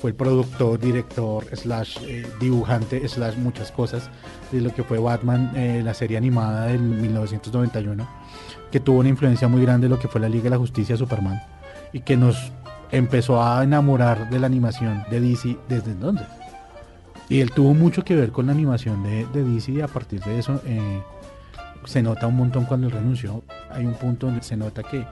fue 0.00 0.10
el 0.10 0.16
productor, 0.16 0.78
director, 0.78 1.44
slash 1.56 1.98
eh, 2.02 2.26
dibujante, 2.40 3.06
slash 3.08 3.36
muchas 3.36 3.72
cosas 3.72 4.10
de 4.52 4.60
lo 4.60 4.74
que 4.74 4.82
fue 4.82 4.98
Batman, 4.98 5.52
eh, 5.54 5.82
la 5.84 5.94
serie 5.94 6.16
animada 6.16 6.66
del 6.66 6.80
1991, 6.80 8.06
que 8.70 8.80
tuvo 8.80 9.00
una 9.00 9.08
influencia 9.08 9.48
muy 9.48 9.62
grande 9.62 9.88
de 9.88 9.94
lo 9.94 9.98
que 9.98 10.08
fue 10.08 10.20
la 10.20 10.28
Liga 10.28 10.44
de 10.44 10.50
la 10.50 10.58
Justicia 10.58 10.96
Superman 10.96 11.42
y 11.92 12.00
que 12.00 12.16
nos 12.16 12.52
empezó 12.90 13.42
a 13.42 13.62
enamorar 13.64 14.30
de 14.30 14.38
la 14.38 14.46
animación 14.46 15.04
de 15.10 15.20
DC 15.20 15.56
desde 15.68 15.92
entonces. 15.92 16.26
Y 17.28 17.40
él 17.40 17.50
tuvo 17.52 17.72
mucho 17.72 18.04
que 18.04 18.14
ver 18.14 18.30
con 18.30 18.46
la 18.46 18.52
animación 18.52 19.02
de, 19.02 19.26
de 19.32 19.42
DC 19.42 19.72
y 19.72 19.80
a 19.80 19.88
partir 19.88 20.20
de 20.22 20.38
eso 20.38 20.60
eh, 20.66 21.02
se 21.84 22.02
nota 22.02 22.26
un 22.26 22.36
montón 22.36 22.64
cuando 22.64 22.86
él 22.86 22.92
renunció. 22.92 23.42
Hay 23.70 23.86
un 23.86 23.94
punto 23.94 24.26
donde 24.26 24.42
se 24.42 24.56
nota 24.56 24.82
que 24.82 25.04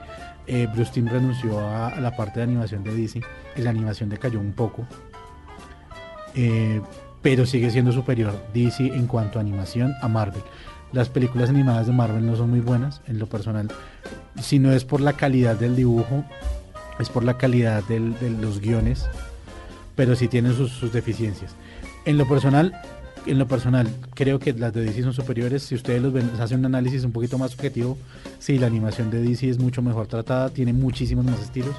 eh, 0.47 0.67
Bruce 0.73 0.91
Timm 0.93 1.07
renunció 1.07 1.59
a, 1.59 1.99
la 1.99 2.15
parte 2.15 2.39
de 2.39 2.43
animación 2.43 2.83
de 2.83 2.93
DC 2.95 3.21
y 3.55 3.61
la 3.61 3.69
animación 3.69 4.09
decayó 4.09 4.39
un 4.39 4.53
poco. 4.53 4.85
Eh, 6.35 6.81
pero 7.21 7.45
sigue 7.45 7.71
siendo 7.71 7.91
superior 7.91 8.33
DC 8.53 8.85
en 8.85 9.07
cuanto 9.07 9.39
a 9.39 9.41
animación 9.41 9.93
a 10.01 10.07
Marvel. 10.07 10.43
Las 10.91 11.09
películas 11.09 11.49
animadas 11.49 11.87
de 11.87 11.93
Marvel 11.93 12.25
no 12.25 12.35
son 12.35 12.49
muy 12.49 12.59
buenas 12.59 13.01
en 13.07 13.17
lo 13.17 13.27
personal. 13.27 13.69
Si 14.41 14.59
no 14.59 14.71
es 14.71 14.85
por 14.85 15.01
la 15.01 15.13
calidad 15.13 15.55
del 15.55 15.75
dibujo, 15.75 16.23
es 16.99 17.09
por 17.09 17.23
la 17.23 17.37
calidad 17.37 17.83
de 17.85 17.99
los 17.99 18.59
guiones, 18.59 19.07
pero 19.95 20.15
sí 20.15 20.27
tienen 20.27 20.53
sus 20.53 20.91
deficiencias. 20.91 21.55
En 22.05 22.17
lo 22.17 22.27
personal, 22.27 22.79
en 23.25 23.39
lo 23.39 23.47
personal, 23.47 23.87
creo 24.13 24.39
que 24.39 24.53
las 24.53 24.73
de 24.73 24.83
DC 24.83 25.03
son 25.03 25.13
superiores. 25.13 25.63
Si 25.63 25.75
ustedes 25.75 26.01
los 26.01 26.39
hacen 26.39 26.59
un 26.59 26.65
análisis 26.65 27.03
un 27.03 27.11
poquito 27.11 27.37
más 27.37 27.53
objetivo, 27.53 27.97
sí, 28.39 28.57
la 28.57 28.67
animación 28.67 29.09
de 29.09 29.21
DC 29.21 29.49
es 29.49 29.59
mucho 29.59 29.81
mejor 29.81 30.07
tratada, 30.07 30.49
tiene 30.49 30.73
muchísimos 30.73 31.25
más 31.25 31.39
estilos. 31.39 31.75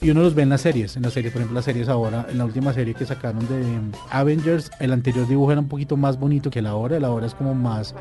Y 0.00 0.10
uno 0.10 0.22
los 0.22 0.34
ve 0.34 0.42
en 0.42 0.50
las 0.50 0.60
series, 0.60 0.96
en 0.96 1.02
las 1.02 1.12
series, 1.12 1.32
por 1.32 1.40
ejemplo, 1.40 1.54
las 1.54 1.64
series 1.64 1.88
ahora, 1.88 2.26
en 2.28 2.38
la 2.38 2.44
última 2.44 2.72
serie 2.72 2.94
que 2.94 3.06
sacaron 3.06 3.40
de 3.48 3.62
Avengers, 4.10 4.70
el 4.78 4.92
anterior 4.92 5.26
dibujo 5.26 5.52
era 5.52 5.60
un 5.60 5.68
poquito 5.68 5.96
más 5.96 6.18
bonito 6.18 6.50
que 6.50 6.60
la 6.60 6.70
ahora, 6.70 7.00
la 7.00 7.08
ahora 7.08 7.26
es 7.26 7.34
como 7.34 7.54
más 7.54 7.94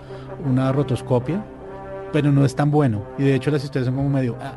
una 0.46 0.72
rotoscopia, 0.72 1.44
pero 2.12 2.32
no 2.32 2.46
es 2.46 2.56
tan 2.56 2.72
bueno. 2.72 3.06
Y 3.18 3.24
de 3.24 3.36
hecho 3.36 3.52
las 3.52 3.64
historias 3.64 3.88
son 3.88 3.96
como 3.96 4.10
medio... 4.10 4.38
Ah. 4.42 4.56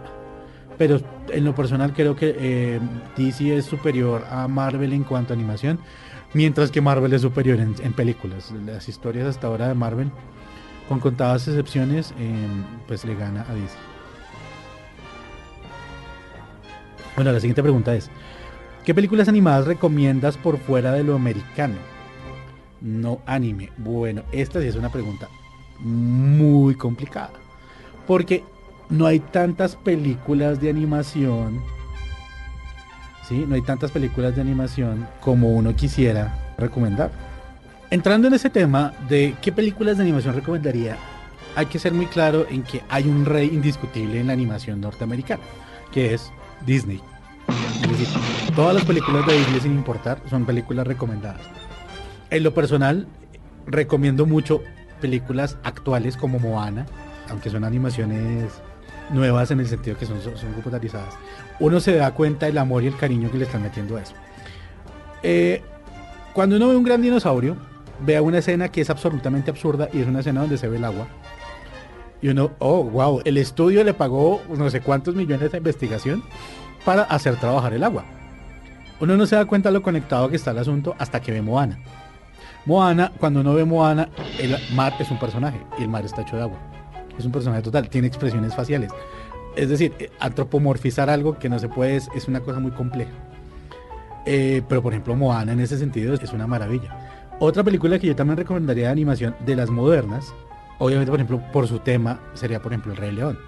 Pero 0.79 1.01
en 1.31 1.45
lo 1.45 1.55
personal 1.55 1.95
creo 1.95 2.17
que 2.17 2.37
eh, 2.39 2.81
DC 3.17 3.57
es 3.57 3.65
superior 3.65 4.25
a 4.31 4.47
Marvel 4.47 4.93
en 4.93 5.05
cuanto 5.05 5.33
a 5.33 5.37
animación 5.37 5.79
mientras 6.35 6.71
que 6.71 6.81
Marvel 6.81 7.13
es 7.13 7.23
superior 7.23 7.59
en, 7.61 7.93
películas. 7.93 8.53
Las 8.65 8.89
historias 8.89 9.27
hasta 9.27 9.47
ahora 9.47 9.69
de 9.69 9.75
Marvel, 9.75 10.11
con 10.89 11.01
contadas 11.01 11.49
excepciones, 11.49 12.13
em, 12.19 12.65
pues 12.87 13.05
le 13.05 13.15
gana 13.15 13.47
a 13.49 13.55
DC. 13.55 13.77
Bueno, 17.17 17.33
la 17.33 17.41
siguiente 17.41 17.63
pregunta 17.63 17.95
es, 17.95 18.11
¿qué 18.85 18.95
películas 18.95 19.29
animadas 19.29 19.67
recomiendas 19.67 20.37
por 20.37 20.59
fuera 20.59 20.93
de 20.93 21.03
lo 21.03 21.15
americano? 21.15 21.77
No 22.81 23.21
anime. 23.27 23.73
Bueno, 23.79 24.23
esta 24.33 24.61
sí 24.61 24.67
es 24.67 24.77
una 24.77 24.93
pregunta 24.93 25.29
muy 25.79 26.75
complicada. 26.75 27.33
Porque 28.07 28.45
no 28.91 29.07
hay 29.07 29.21
tantas 29.21 29.77
películas 29.77 30.61
de 30.61 30.71
animación 30.71 31.63
no 33.35 33.55
hay 33.55 33.63
tantas 33.63 33.91
películas 33.91 34.35
de 34.35 34.41
animación 34.41 35.07
como 35.21 35.51
uno 35.51 35.75
quisiera 35.75 36.35
recomendar. 36.59 37.11
Entrando 37.91 38.29
en 38.29 38.35
ese 38.35 38.51
tema 38.51 38.93
de 39.09 39.35
qué 39.43 39.53
películas 39.53 39.97
de 39.97 40.05
animación 40.05 40.35
recomendaría, 40.35 40.97
hay 41.55 41.67
que 41.67 41.79
ser 41.79 41.93
muy 41.93 42.07
claro 42.07 42.47
en 42.51 42.63
que 42.63 42.83
hay 42.89 43.09
un 43.09 43.25
rey 43.25 43.49
indiscutible 43.53 44.21
en 44.21 44.29
la 44.29 44.33
animación 44.33 44.81
norteamericana, 44.81 45.43
que 45.93 46.15
es 46.15 46.31
Disney. 46.65 47.01
Es 47.83 47.91
decir, 47.91 48.09
todas 48.55 48.75
las 48.75 48.85
películas 48.85 49.27
de 49.27 49.39
Disney 49.39 49.61
sin 49.61 49.73
importar 49.73 50.21
son 50.29 50.45
películas 50.45 50.87
recomendadas. 50.87 51.41
En 52.31 52.43
lo 52.43 52.53
personal, 52.55 53.07
recomiendo 53.67 54.27
mucho 54.27 54.63
películas 55.01 55.57
actuales 55.63 56.17
como 56.17 56.39
Moana, 56.39 56.87
aunque 57.31 57.51
son 57.51 57.65
animaciones 57.65 58.51
nuevas 59.11 59.51
en 59.51 59.61
el 59.61 59.69
sentido 59.69 59.97
que 59.97 60.07
son, 60.07 60.21
son 60.21 60.53
computarizadas, 60.53 61.15
uno 61.61 61.81
se 61.81 61.97
da 61.97 62.13
cuenta 62.13 62.47
del 62.47 62.59
amor 62.59 62.83
y 62.83 62.89
el 62.89 62.97
cariño 62.97 63.31
que 63.31 63.39
le 63.39 63.45
están 63.45 63.63
metiendo 63.63 63.97
a 63.97 64.03
eso. 64.03 64.15
Eh, 65.23 65.63
cuando 66.33 66.57
uno 66.57 66.69
ve 66.69 66.77
un 66.77 66.85
gran 66.85 67.01
dinosaurio, 67.01 67.57
vea 68.01 68.23
una 68.23 68.39
escena 68.39 68.69
que 68.69 68.81
es 68.81 68.91
absolutamente 68.91 69.51
absurda 69.51 69.89
y 69.93 70.01
es 70.01 70.07
una 70.07 70.21
escena 70.21 70.43
donde 70.43 70.59
se 70.59 70.69
ve 70.69 70.77
el 70.77 70.85
agua. 70.85 71.07
Y 72.21 72.29
uno, 72.29 72.53
oh, 72.59 72.85
wow, 72.85 73.23
el 73.25 73.37
estudio 73.39 73.85
le 73.85 73.95
pagó 73.95 74.43
no 74.57 74.69
sé 74.71 74.81
cuántos 74.81 75.15
millones 75.15 75.53
de 75.53 75.59
investigación 75.59 76.23
para 76.85 77.03
hacer 77.03 77.37
trabajar 77.37 77.73
el 77.75 77.85
agua. 77.85 78.05
Uno 79.01 79.17
no 79.17 79.27
se 79.27 79.37
da 79.37 79.45
cuenta 79.45 79.71
lo 79.71 79.83
conectado 79.83 80.29
que 80.29 80.37
está 80.37 80.53
el 80.53 80.59
asunto 80.59 80.95
hasta 80.99 81.21
que 81.21 81.33
ve 81.33 81.43
Moana. 81.43 81.79
Moana, 82.65 83.13
cuando 83.19 83.41
uno 83.41 83.55
ve 83.55 83.65
Moana, 83.65 84.09
el 84.39 84.57
mar 84.75 84.95
es 84.99 85.11
un 85.11 85.19
personaje 85.19 85.61
y 85.79 85.83
el 85.83 85.89
mar 85.89 86.05
está 86.05 86.23
hecho 86.23 86.37
de 86.37 86.43
agua 86.43 86.76
es 87.19 87.25
un 87.25 87.33
personaje 87.33 87.63
total, 87.63 87.89
tiene 87.89 88.07
expresiones 88.07 88.55
faciales. 88.55 88.93
Es 89.57 89.71
decir, 89.71 89.95
eh, 89.99 90.11
antropomorfizar 90.21 91.09
algo 91.09 91.39
que 91.39 91.49
no 91.49 91.59
se 91.59 91.69
puede 91.69 91.97
es, 91.97 92.29
una 92.29 92.41
cosa 92.41 92.61
muy 92.61 92.71
compleja. 92.71 93.11
Eh, 94.27 94.63
pero 94.69 94.83
por 94.83 94.93
ejemplo, 94.93 95.17
Moana 95.17 95.53
en 95.53 95.61
ese 95.61 95.79
sentido 95.79 96.15
es 96.15 96.33
una 96.33 96.47
maravilla. 96.47 97.27
Otra 97.41 97.65
película 97.65 97.99
que 97.99 98.07
yo 98.07 98.17
también 98.17 98.37
recomendaría 98.37 98.87
de 98.87 98.93
animación 98.93 99.35
de 99.45 99.57
las 99.57 99.71
modernas, 99.71 100.35
obviamente 100.79 101.11
por 101.11 101.21
ejemplo 101.21 101.53
por 101.53 101.67
su 101.67 101.79
tema, 101.79 102.21
sería 102.35 102.61
por 102.61 102.73
ejemplo 102.73 102.93
El 102.93 102.99
Rey 102.99 103.13
León. 103.13 103.39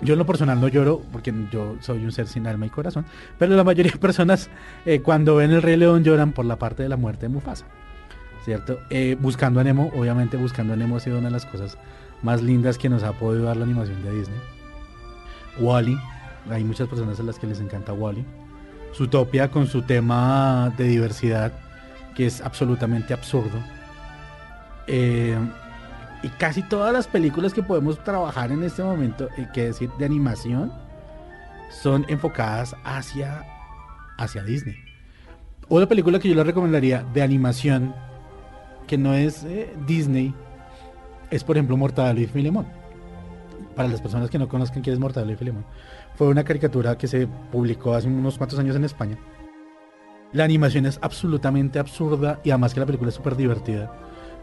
Yo 0.00 0.14
en 0.14 0.18
lo 0.18 0.26
personal 0.26 0.60
no 0.60 0.66
lloro 0.66 1.00
porque 1.12 1.32
yo 1.52 1.76
soy 1.80 2.04
un 2.04 2.10
ser 2.10 2.26
sin 2.26 2.46
alma 2.48 2.66
y 2.66 2.70
corazón, 2.70 3.04
pero 3.38 3.54
la 3.54 3.62
mayoría 3.62 3.92
de 3.92 3.98
personas 3.98 4.50
eh, 4.84 5.00
cuando 5.00 5.36
ven 5.36 5.52
El 5.52 5.62
Rey 5.62 5.76
León 5.76 6.02
lloran 6.02 6.32
por 6.32 6.44
la 6.44 6.56
parte 6.56 6.82
de 6.82 6.88
la 6.88 6.96
muerte 6.96 7.26
de 7.26 7.28
Mufasa. 7.28 7.66
¿Cierto? 8.44 8.80
buscando 9.20 9.60
a 9.60 9.64
Nemo, 9.64 9.92
obviamente 9.94 10.36
buscando 10.36 10.72
a 10.72 10.76
Nemo 10.76 10.96
ha 10.96 11.00
sido 11.00 11.18
una 11.18 11.28
de 11.28 11.32
las 11.32 11.46
cosas 11.46 11.78
más 12.22 12.42
lindas 12.42 12.78
que 12.78 12.88
nos 12.88 13.02
ha 13.02 13.12
podido 13.12 13.44
dar 13.44 13.56
la 13.56 13.64
animación 13.64 14.02
de 14.02 14.12
Disney. 14.12 14.40
Wally, 15.58 15.98
hay 16.50 16.64
muchas 16.64 16.88
personas 16.88 17.20
a 17.20 17.22
las 17.22 17.38
que 17.38 17.46
les 17.46 17.60
encanta 17.60 17.92
Wally. 17.92 18.24
Zootopia 18.94 19.50
con 19.50 19.66
su 19.66 19.82
tema 19.82 20.72
de 20.76 20.84
diversidad, 20.84 21.52
que 22.14 22.26
es 22.26 22.40
absolutamente 22.40 23.14
absurdo. 23.14 23.58
Eh, 24.86 25.38
y 26.22 26.28
casi 26.28 26.62
todas 26.62 26.92
las 26.92 27.06
películas 27.06 27.52
que 27.52 27.62
podemos 27.62 28.02
trabajar 28.04 28.52
en 28.52 28.62
este 28.62 28.82
momento, 28.82 29.28
eh, 29.36 29.48
que 29.52 29.64
decir, 29.64 29.90
de 29.98 30.04
animación, 30.04 30.72
son 31.70 32.04
enfocadas 32.08 32.76
hacia, 32.84 33.44
hacia 34.18 34.42
Disney. 34.44 34.76
Una 35.68 35.86
película 35.86 36.18
que 36.18 36.28
yo 36.28 36.34
le 36.34 36.44
recomendaría 36.44 37.02
de 37.14 37.22
animación, 37.22 37.94
que 38.86 38.98
no 38.98 39.14
es 39.14 39.42
eh, 39.44 39.74
Disney, 39.86 40.34
es 41.32 41.42
por 41.42 41.56
ejemplo 41.56 41.76
Mortadelo 41.76 42.20
y 42.20 42.26
Filemón. 42.26 42.66
Para 43.74 43.88
las 43.88 44.02
personas 44.02 44.28
que 44.28 44.38
no 44.38 44.48
conozcan 44.48 44.82
quién 44.82 44.92
es 44.92 45.00
Mortadelo 45.00 45.32
y 45.32 45.36
Filemón. 45.36 45.64
Fue 46.14 46.28
una 46.28 46.44
caricatura 46.44 46.98
que 46.98 47.08
se 47.08 47.26
publicó 47.26 47.94
hace 47.94 48.06
unos 48.06 48.36
cuantos 48.36 48.58
años 48.58 48.76
en 48.76 48.84
España. 48.84 49.16
La 50.32 50.44
animación 50.44 50.84
es 50.84 50.98
absolutamente 51.02 51.78
absurda 51.78 52.38
y 52.44 52.50
además 52.50 52.74
que 52.74 52.80
la 52.80 52.86
película 52.86 53.08
es 53.08 53.14
súper 53.14 53.34
divertida. 53.34 53.90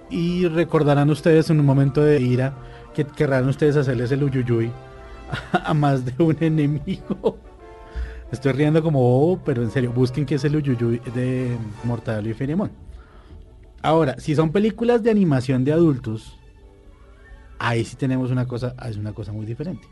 Y 0.10 0.48
recordarán 0.48 1.12
ustedes 1.12 1.51
en 1.51 1.60
un 1.60 1.65
momento 1.67 2.01
de 2.01 2.19
ira 2.19 2.55
que 2.96 3.05
querrán 3.05 3.48
ustedes 3.48 3.75
hacerles 3.75 4.12
el 4.12 4.24
uyuyuy 4.24 4.72
a 5.51 5.74
más 5.75 6.03
de 6.03 6.24
un 6.24 6.36
enemigo. 6.41 7.38
Estoy 8.31 8.53
riendo 8.53 8.81
como 8.81 9.00
oh, 9.01 9.39
pero 9.46 9.62
en 9.62 9.69
serio, 9.69 9.91
busquen 9.91 10.25
qué 10.25 10.36
es 10.36 10.43
el 10.43 10.55
uyuyuy 10.55 11.00
de 11.13 11.55
Mortadelo 11.84 12.29
y 12.29 12.34
Filemón. 12.34 12.72
Ahora, 13.84 14.19
si 14.19 14.36
son 14.36 14.51
películas 14.51 15.03
de 15.03 15.12
animación 15.12 15.63
de 15.63 15.72
adultos, 15.72 16.38
ahí 17.59 17.83
sí 17.83 17.95
tenemos 17.95 18.31
una 18.31 18.47
cosa, 18.47 18.73
es 18.87 18.97
una 18.97 19.13
cosa 19.13 19.31
muy 19.31 19.45
diferente. 19.45 19.87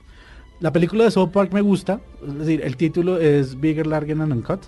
La 0.60 0.74
película 0.74 1.04
de 1.04 1.12
South 1.12 1.30
Park 1.30 1.54
me 1.54 1.62
gusta, 1.62 2.00
es 2.26 2.34
decir, 2.34 2.62
el 2.64 2.78
título 2.78 3.20
es 3.20 3.60
Bigger, 3.60 3.86
Larger 3.86 4.20
and 4.20 4.34
Uncut. 4.34 4.62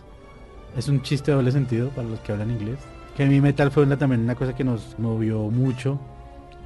Es 0.78 0.88
un 0.88 1.02
chiste 1.02 1.32
de 1.32 1.38
doble 1.38 1.52
sentido 1.52 1.90
para 1.90 2.08
los 2.08 2.20
que 2.20 2.32
hablan 2.32 2.52
inglés. 2.52 2.78
Que 3.18 3.26
mi 3.26 3.42
Metal 3.42 3.72
fue 3.72 3.84
una, 3.84 3.98
también 3.98 4.22
una 4.22 4.36
cosa 4.36 4.56
que 4.56 4.64
nos 4.64 5.00
movió 5.00 5.40
mucho, 5.50 6.00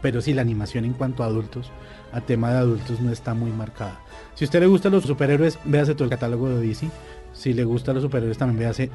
pero 0.02 0.20
sí 0.22 0.34
la 0.34 0.42
animación 0.42 0.84
en 0.84 0.92
cuanto 0.92 1.24
a 1.24 1.28
adultos, 1.28 1.72
a 2.12 2.20
tema 2.20 2.52
de 2.52 2.58
adultos 2.58 3.00
no 3.00 3.12
está 3.12 3.34
muy 3.34 3.52
marcada. 3.52 4.02
Si 4.36 4.44
a 4.44 4.48
usted 4.48 4.60
le 4.60 4.68
gustan 4.68 4.92
los 4.92 5.06
superhéroes, 5.06 5.58
véase 5.64 5.94
todo 5.94 6.04
el 6.04 6.10
catálogo 6.10 6.50
de 6.50 6.68
DC. 6.68 6.90
Si 7.32 7.54
le 7.54 7.64
gustan 7.64 7.96
los 7.96 8.04
superhéroes, 8.04 8.38
también 8.38 8.60
véase 8.60 8.92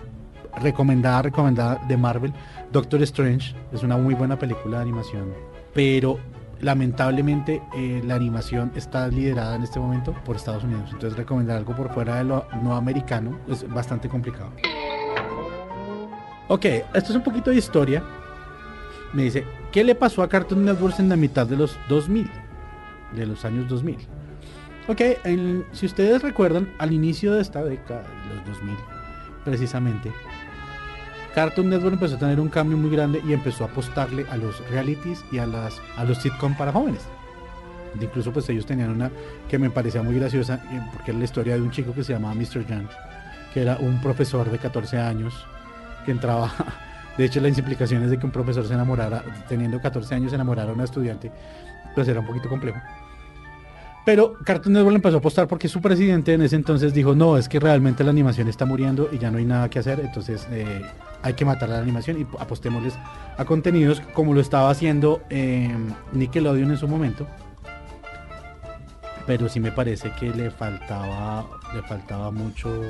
recomendada, 0.61 1.23
recomendada 1.23 1.81
de 1.89 1.97
Marvel. 1.97 2.33
Doctor 2.71 3.03
Strange 3.03 3.55
es 3.73 3.83
una 3.83 3.97
muy 3.97 4.15
buena 4.15 4.39
película 4.39 4.77
de 4.77 4.83
animación, 4.83 5.33
pero 5.73 6.19
lamentablemente 6.61 7.63
eh, 7.75 8.03
la 8.05 8.15
animación 8.15 8.73
está 8.75 9.09
liderada 9.09 9.57
en 9.57 9.63
este 9.63 9.79
momento 9.79 10.15
por 10.25 10.37
Estados 10.37 10.65
Unidos. 10.65 10.91
Entonces 10.93 11.17
recomendar 11.17 11.59
algo 11.59 11.75
por 11.75 11.93
fuera 11.93 12.17
de 12.17 12.25
lo 12.25 12.47
no 12.63 12.77
americano 12.77 13.39
es 13.49 13.69
bastante 13.69 14.09
complicado. 14.09 14.53
Ok, 16.49 16.65
esto 16.65 17.11
es 17.11 17.15
un 17.15 17.23
poquito 17.23 17.51
de 17.51 17.57
historia. 17.57 18.03
Me 19.13 19.25
dice, 19.25 19.45
¿qué 19.71 19.85
le 19.85 19.95
pasó 19.95 20.23
a 20.23 20.29
Cartoon 20.29 20.65
Network 20.65 20.99
en 20.99 21.09
la 21.09 21.17
mitad 21.17 21.47
de 21.47 21.57
los 21.57 21.79
2000? 21.89 22.31
De 23.15 23.27
los 23.27 23.45
años 23.45 23.69
2000. 23.69 23.97
Ok, 24.89 25.03
si 25.73 25.87
ustedes 25.87 26.23
recuerdan, 26.23 26.73
al 26.79 26.93
inicio 26.93 27.35
de 27.35 27.43
esta 27.43 27.63
década, 27.63 28.05
los 28.35 28.47
2000, 28.47 28.75
precisamente, 29.45 30.11
Cartoon 31.35 31.69
Network 31.69 31.95
empezó 31.95 32.17
a 32.17 32.19
tener 32.19 32.41
un 32.41 32.49
cambio 32.49 32.77
muy 32.77 32.91
grande 32.91 33.23
y 33.27 33.33
empezó 33.33 33.65
a 33.65 33.69
apostarle 33.69 34.27
a 34.31 34.37
los 34.37 34.67
realities 34.71 35.25
y 35.31 35.39
a 35.39 35.47
las 35.47 35.81
a 35.97 36.05
los 36.05 36.19
sitcom 36.19 36.57
para 36.57 36.73
jóvenes. 36.73 37.03
Incluso 38.01 38.33
pues 38.33 38.49
ellos 38.49 38.67
tenían 38.67 38.91
una 38.91 39.11
que 39.49 39.59
me 39.59 39.71
parecía 39.71 40.03
muy 40.03 40.15
graciosa 40.15 40.61
porque 40.93 41.11
era 41.11 41.19
la 41.19 41.25
historia 41.25 41.55
de 41.55 41.63
un 41.63 41.71
chico 41.71 41.93
que 41.93 42.05
se 42.05 42.13
llamaba 42.13 42.35
Mr. 42.35 42.67
Young, 42.67 42.87
que 43.53 43.63
era 43.63 43.77
un 43.77 44.01
profesor 44.01 44.51
de 44.51 44.59
14 44.59 44.99
años 44.99 45.47
que 46.05 46.13
entraba 46.13 46.53
de 47.19 47.25
hecho 47.25 47.41
las 47.41 47.57
implicaciones 47.57 48.11
de 48.11 48.19
que 48.19 48.27
un 48.27 48.33
profesor 48.33 48.67
se 48.67 48.75
enamorara 48.75 49.23
teniendo 49.49 49.81
14 49.81 50.15
años 50.15 50.31
se 50.31 50.37
enamorara 50.37 50.71
a 50.71 50.75
una 50.75 50.85
estudiante 50.85 51.31
pues 51.95 52.09
era 52.09 52.21
un 52.21 52.27
poquito 52.27 52.49
complejo. 52.49 52.79
Pero 54.09 54.39
Cartoon 54.43 54.73
Network 54.73 54.95
empezó 54.97 55.17
a 55.17 55.19
apostar 55.19 55.47
porque 55.47 55.69
su 55.69 55.83
presidente 55.83 56.33
en 56.33 56.41
ese 56.41 56.57
entonces 56.57 56.95
dijo, 56.95 57.15
no, 57.15 57.37
es 57.37 57.47
que 57.47 57.61
realmente 57.61 58.03
la 58.03 58.09
animación 58.09 58.49
está 58.49 58.65
muriendo 58.65 59.11
y 59.13 59.19
ya 59.19 59.31
no 59.31 59.37
hay 59.37 59.45
nada 59.45 59.69
que 59.69 59.81
hacer, 59.81 60.01
entonces 60.01 60.49
eh, 60.51 60.81
hay 61.21 61.35
que 61.35 61.45
matar 61.45 61.69
la 61.69 61.79
animación 61.79 62.19
y 62.19 62.27
apostémosles 62.41 62.95
a 63.37 63.45
contenidos 63.45 64.01
como 64.15 64.33
lo 64.33 64.41
estaba 64.41 64.71
haciendo 64.71 65.21
eh, 65.29 65.77
Nickelodeon 66.13 66.71
en 66.71 66.79
su 66.79 66.89
momento. 66.89 67.27
Pero 69.27 69.47
sí 69.51 69.61
me 69.61 69.73
parece 69.73 70.11
que 70.19 70.31
le 70.31 70.51
faltaba, 70.51 71.45
le 71.75 71.83
faltaba 71.83 72.31
mucho, 72.31 72.81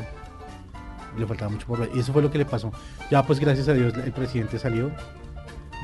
le 1.19 1.27
faltaba 1.27 1.51
mucho 1.51 1.67
por 1.67 1.81
ver. 1.81 1.91
Y 1.97 1.99
eso 1.99 2.13
fue 2.13 2.23
lo 2.23 2.31
que 2.31 2.39
le 2.39 2.45
pasó. 2.45 2.71
Ya 3.11 3.25
pues 3.25 3.41
gracias 3.41 3.67
a 3.67 3.73
Dios 3.73 3.93
el 3.93 4.13
presidente 4.13 4.57
salió 4.57 4.93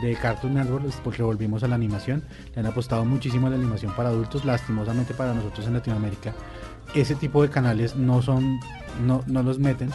de 0.02 0.14
Cartoon 0.16 0.54
Network 0.54 0.84
porque 1.02 1.22
volvimos 1.22 1.62
a 1.62 1.68
la 1.68 1.74
animación. 1.74 2.22
Le 2.54 2.60
han 2.60 2.66
apostado 2.66 3.04
muchísimo 3.04 3.46
a 3.46 3.50
la 3.50 3.56
animación 3.56 3.94
para 3.94 4.10
adultos, 4.10 4.44
lastimosamente 4.44 5.14
para 5.14 5.34
nosotros 5.34 5.66
en 5.66 5.74
Latinoamérica. 5.74 6.34
Ese 6.94 7.14
tipo 7.14 7.42
de 7.42 7.50
canales 7.50 7.96
no 7.96 8.22
son, 8.22 8.60
no, 9.04 9.22
no 9.26 9.42
los 9.42 9.58
meten 9.58 9.90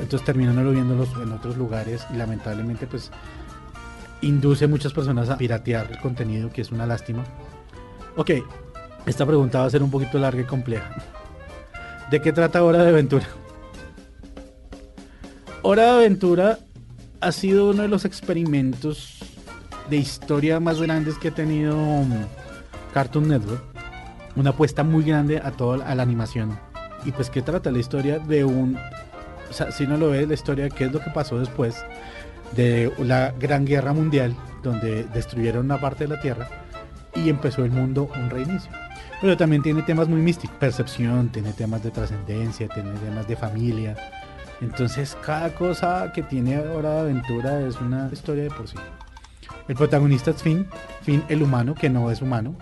entonces 0.00 0.24
terminan 0.24 0.56
viéndolos 0.72 1.10
en 1.22 1.32
otros 1.32 1.56
lugares 1.56 2.06
y 2.12 2.16
lamentablemente 2.16 2.86
pues 2.86 3.10
induce 4.22 4.66
muchas 4.66 4.92
personas 4.92 5.28
a 5.30 5.36
piratear 5.36 5.90
el 5.90 5.98
contenido, 5.98 6.50
que 6.50 6.62
es 6.62 6.72
una 6.72 6.86
lástima. 6.86 7.24
Ok, 8.16 8.30
esta 9.06 9.26
pregunta 9.26 9.60
va 9.60 9.66
a 9.66 9.70
ser 9.70 9.82
un 9.82 9.90
poquito 9.90 10.18
larga 10.18 10.42
y 10.42 10.44
compleja. 10.44 10.90
¿De 12.10 12.20
qué 12.20 12.32
trata 12.32 12.64
Hora 12.64 12.82
de 12.82 12.88
Aventura? 12.88 13.26
Hora 15.62 15.84
de 15.84 15.90
Aventura 15.90 16.58
ha 17.20 17.32
sido 17.32 17.70
uno 17.70 17.82
de 17.82 17.88
los 17.88 18.04
experimentos 18.04 19.18
de 19.88 19.96
historia 19.96 20.60
más 20.60 20.80
grandes 20.80 21.18
que 21.18 21.28
ha 21.28 21.34
tenido 21.34 21.76
um, 21.76 22.10
Cartoon 22.94 23.28
Network. 23.28 23.62
Una 24.36 24.50
apuesta 24.50 24.84
muy 24.84 25.04
grande 25.04 25.38
a 25.38 25.50
toda 25.50 25.84
a 25.84 25.94
la 25.94 26.02
animación. 26.02 26.58
Y 27.04 27.12
pues 27.12 27.30
que 27.30 27.42
trata 27.42 27.70
la 27.70 27.78
historia 27.78 28.18
de 28.18 28.44
un 28.44 28.78
o 29.50 29.52
sea, 29.52 29.72
si 29.72 29.86
no 29.86 29.96
lo 29.96 30.10
ve 30.10 30.26
la 30.26 30.34
historia, 30.34 30.70
qué 30.70 30.84
es 30.84 30.92
lo 30.92 31.00
que 31.00 31.10
pasó 31.10 31.38
después 31.38 31.84
de 32.52 32.92
la 32.98 33.32
Gran 33.38 33.66
Guerra 33.66 33.92
Mundial, 33.92 34.34
donde 34.62 35.04
destruyeron 35.04 35.64
una 35.64 35.80
parte 35.80 36.04
de 36.04 36.14
la 36.14 36.20
Tierra 36.20 36.48
y 37.14 37.28
empezó 37.28 37.64
el 37.64 37.72
mundo 37.72 38.10
un 38.14 38.30
reinicio. 38.30 38.70
Pero 39.20 39.36
también 39.36 39.62
tiene 39.62 39.82
temas 39.82 40.08
muy 40.08 40.20
místicos, 40.20 40.56
percepción, 40.58 41.28
tiene 41.30 41.52
temas 41.52 41.82
de 41.82 41.90
trascendencia, 41.90 42.68
tiene 42.68 42.92
temas 42.92 43.26
de 43.26 43.36
familia. 43.36 43.96
Entonces 44.60 45.16
cada 45.24 45.54
cosa 45.54 46.12
que 46.12 46.22
tiene 46.22 46.56
ahora 46.56 46.94
de 46.94 47.00
aventura 47.00 47.60
es 47.66 47.80
una 47.80 48.10
historia 48.12 48.44
de 48.44 48.50
por 48.50 48.68
sí. 48.68 48.76
El 49.68 49.76
protagonista 49.76 50.32
es 50.32 50.42
Finn, 50.42 50.66
Finn 51.02 51.22
el 51.28 51.42
humano, 51.42 51.74
que 51.74 51.88
no 51.88 52.10
es 52.10 52.20
humano. 52.20 52.54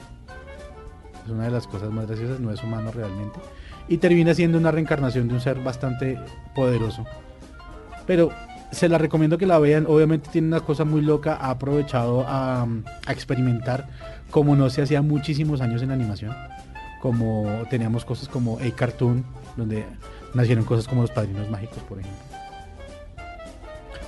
Es 1.24 1.30
una 1.30 1.44
de 1.44 1.50
las 1.50 1.66
cosas 1.66 1.90
más 1.90 2.06
graciosas, 2.06 2.40
no 2.40 2.50
es 2.52 2.62
humano 2.62 2.90
realmente 2.92 3.38
y 3.88 3.96
termina 3.98 4.34
siendo 4.34 4.58
una 4.58 4.70
reencarnación 4.70 5.28
de 5.28 5.34
un 5.34 5.40
ser 5.40 5.60
bastante 5.62 6.18
poderoso. 6.54 7.04
Pero 8.06 8.30
se 8.70 8.88
la 8.88 8.98
recomiendo 8.98 9.38
que 9.38 9.46
la 9.46 9.58
vean. 9.58 9.86
Obviamente 9.88 10.28
tiene 10.30 10.48
una 10.48 10.60
cosa 10.60 10.84
muy 10.84 11.00
loca. 11.00 11.36
Ha 11.40 11.50
aprovechado 11.50 12.24
a, 12.28 12.66
experimentar 13.08 13.88
como 14.30 14.54
no 14.56 14.68
se 14.68 14.82
hacía 14.82 15.00
muchísimos 15.02 15.60
años 15.60 15.82
en 15.82 15.90
animación. 15.90 16.34
Como 17.00 17.62
teníamos 17.70 18.04
cosas 18.04 18.28
como 18.28 18.58
A 18.58 18.76
Cartoon, 18.76 19.24
donde 19.56 19.86
nacieron 20.34 20.64
cosas 20.64 20.86
como 20.88 21.02
los 21.02 21.10
padrinos 21.10 21.48
mágicos, 21.50 21.78
por 21.88 22.00
ejemplo. 22.00 22.28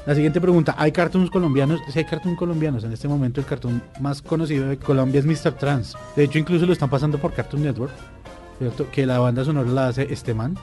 La 0.07 0.15
siguiente 0.15 0.41
pregunta, 0.41 0.75
¿hay 0.79 0.93
cartoons 0.93 1.31
colombianos? 1.31 1.81
Sí, 1.93 1.99
hay 1.99 2.05
cartoons 2.05 2.39
colombianos. 2.39 2.85
En 2.85 2.93
este 2.93 3.07
momento 3.07 3.41
el 3.41 3.47
cartoon 3.47 3.83
más 4.01 4.23
conocido 4.23 4.69
de 4.69 4.79
Colombia 4.79 5.21
es 5.21 5.27
Mr. 5.27 5.53
Trans. 5.53 5.95
De 6.17 6.25
hecho, 6.25 6.39
incluso 6.39 6.65
lo 6.65 6.73
están 6.73 6.89
pasando 6.89 7.19
por 7.19 7.33
Cartoon 7.35 7.63
Network. 7.63 7.93
Que 8.93 9.07
la 9.07 9.19
banda 9.19 9.45
sonora 9.45 9.71
la 9.71 9.89
hace 9.89 10.11
este 10.11 10.35
man. 10.35 10.57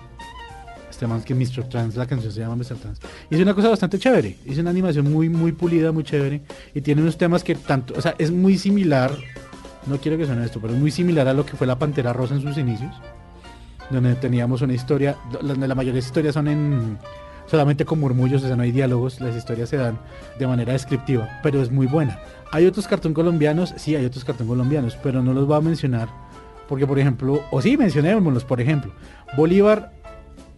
Este 0.89 1.05
man 1.05 1.21
que 1.21 1.35
Mr. 1.35 1.69
Trans, 1.69 1.95
la 1.95 2.07
canción 2.07 2.31
se 2.31 2.39
llama 2.39 2.55
Mr. 2.55 2.75
Trans. 2.77 2.99
Y 3.29 3.35
es 3.35 3.41
una 3.41 3.53
cosa 3.53 3.69
bastante 3.69 3.99
chévere. 3.99 4.37
Es 4.45 4.57
una 4.57 4.71
animación 4.71 5.11
muy, 5.11 5.29
muy 5.29 5.51
pulida, 5.51 5.91
muy 5.91 6.03
chévere. 6.03 6.41
Y 6.73 6.81
tiene 6.81 7.01
unos 7.03 7.17
temas 7.17 7.43
que 7.43 7.55
tanto, 7.55 7.93
o 7.95 8.01
sea, 8.01 8.15
es 8.17 8.31
muy 8.31 8.57
similar. 8.57 9.11
No 9.85 9.97
quiero 9.99 10.17
que 10.17 10.25
suene 10.25 10.45
esto, 10.45 10.59
pero 10.59 10.73
es 10.73 10.79
muy 10.79 10.91
similar 10.91 11.27
a 11.27 11.33
lo 11.33 11.45
que 11.45 11.55
fue 11.55 11.67
la 11.67 11.77
Pantera 11.77 12.11
Rosa 12.11 12.35
en 12.35 12.41
sus 12.41 12.57
inicios. 12.57 12.93
Donde 13.89 14.15
teníamos 14.15 14.61
una 14.61 14.73
historia, 14.73 15.15
donde 15.41 15.67
la 15.67 15.75
mayoría 15.75 16.01
de 16.01 16.05
historias 16.05 16.33
son 16.33 16.47
en 16.47 16.97
solamente 17.45 17.85
con 17.85 17.99
murmullos, 17.99 18.43
o 18.43 18.47
sea, 18.47 18.55
no 18.55 18.63
hay 18.63 18.71
diálogos, 18.71 19.21
las 19.21 19.35
historias 19.35 19.69
se 19.69 19.77
dan 19.77 19.97
de 20.37 20.45
manera 20.45 20.73
descriptiva, 20.73 21.29
pero 21.41 21.61
es 21.61 21.71
muy 21.71 21.87
buena. 21.87 22.19
Hay 22.51 22.65
otros 22.65 22.87
cartón 22.87 23.13
colombianos, 23.13 23.73
sí, 23.77 23.95
hay 23.95 24.05
otros 24.05 24.25
cartón 24.25 24.47
colombianos, 24.47 24.97
pero 25.01 25.23
no 25.23 25.33
los 25.33 25.47
voy 25.47 25.57
a 25.57 25.61
mencionar 25.61 26.09
porque, 26.67 26.85
por 26.85 26.99
ejemplo, 26.99 27.43
o 27.51 27.61
sí, 27.61 27.77
mencionémoslos, 27.77 28.43
por 28.43 28.61
ejemplo, 28.61 28.91
Bolívar 29.35 29.91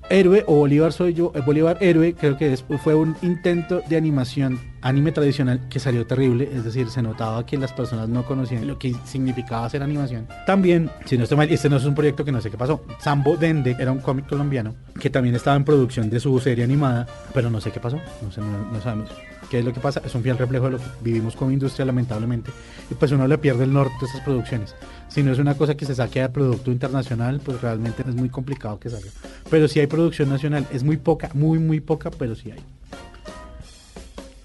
Héroe 0.09 0.43
o 0.47 0.55
Bolívar 0.55 0.91
Soy 0.91 1.13
Yo, 1.13 1.31
eh, 1.35 1.41
Bolívar 1.45 1.77
Héroe, 1.81 2.15
creo 2.15 2.37
que 2.37 2.57
fue 2.83 2.95
un 2.95 3.15
intento 3.21 3.81
de 3.87 3.97
animación 3.97 4.59
anime 4.81 5.11
tradicional 5.11 5.67
que 5.69 5.79
salió 5.79 6.05
terrible, 6.05 6.49
es 6.51 6.63
decir, 6.63 6.89
se 6.89 7.01
notaba 7.01 7.45
que 7.45 7.57
las 7.57 7.73
personas 7.73 8.09
no 8.09 8.25
conocían 8.25 8.67
lo 8.67 8.77
que 8.77 8.95
significaba 9.05 9.65
hacer 9.65 9.83
animación. 9.83 10.27
También, 10.45 10.89
si 11.05 11.17
no 11.17 11.23
estoy 11.23 11.37
mal, 11.37 11.49
este 11.49 11.69
no 11.69 11.77
es 11.77 11.85
un 11.85 11.95
proyecto 11.95 12.25
que 12.25 12.31
no 12.31 12.41
sé 12.41 12.49
qué 12.49 12.57
pasó. 12.57 12.83
Sambo 12.99 13.37
Dende 13.37 13.75
era 13.79 13.91
un 13.91 13.99
cómic 13.99 14.27
colombiano 14.27 14.75
que 14.99 15.09
también 15.09 15.35
estaba 15.35 15.55
en 15.55 15.63
producción 15.63 16.09
de 16.09 16.19
su 16.19 16.39
serie 16.39 16.63
animada, 16.63 17.07
pero 17.33 17.49
no 17.49 17.61
sé 17.61 17.71
qué 17.71 17.79
pasó, 17.79 17.99
no, 18.21 18.81
sabemos 18.81 19.09
qué 19.49 19.59
es 19.59 19.65
lo 19.65 19.73
que 19.73 19.79
pasa, 19.79 20.01
es 20.05 20.13
un 20.13 20.21
fiel 20.21 20.37
reflejo 20.37 20.65
de 20.65 20.71
lo 20.71 20.77
que 20.77 20.85
vivimos 21.01 21.35
como 21.35 21.51
industria 21.51 21.85
lamentablemente, 21.85 22.51
y 22.89 22.93
pues 22.93 23.11
uno 23.11 23.27
le 23.27 23.37
pierde 23.37 23.63
el 23.63 23.73
norte 23.73 23.95
de 24.01 24.05
esas 24.07 24.21
producciones. 24.21 24.75
Si 25.07 25.23
no 25.23 25.31
es 25.31 25.39
una 25.39 25.55
cosa 25.55 25.75
que 25.75 25.85
se 25.85 25.95
saque 25.95 26.21
de 26.21 26.29
producto 26.29 26.71
internacional, 26.71 27.41
pues 27.43 27.59
realmente 27.61 28.03
es 28.07 28.15
muy 28.15 28.29
complicado 28.29 28.79
que 28.79 28.89
salga. 28.89 29.09
Pero 29.49 29.67
si 29.67 29.79
hay 29.79 29.87
producción 29.87 30.29
nacional, 30.29 30.67
es 30.71 30.83
muy 30.83 30.97
poca, 30.97 31.31
muy 31.33 31.57
muy 31.57 31.79
poca, 31.79 32.11
pero 32.11 32.35
sí 32.35 32.51
hay. 32.51 32.78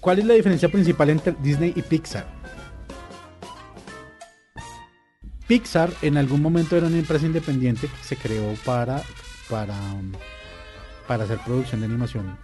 ¿Cuál 0.05 0.19
es 0.19 0.27
la 0.27 0.35
diferencia 0.35 0.69
principal 0.69 1.09
entre 1.09 1.35
Disney 1.43 1.73
y 1.75 1.81
Pixar? 1.81 2.27
Pixar 5.47 5.91
en 6.03 6.19
algún 6.19 6.43
momento 6.43 6.77
era 6.77 6.89
una 6.89 6.99
empresa 6.99 7.25
independiente 7.25 7.87
que 7.89 8.05
se 8.05 8.15
creó 8.15 8.53
para, 8.67 9.01
para, 9.49 9.75
para 11.09 11.25
hacer 11.25 11.39
producción 11.39 11.81
de 11.81 11.87
animación. 11.87 12.37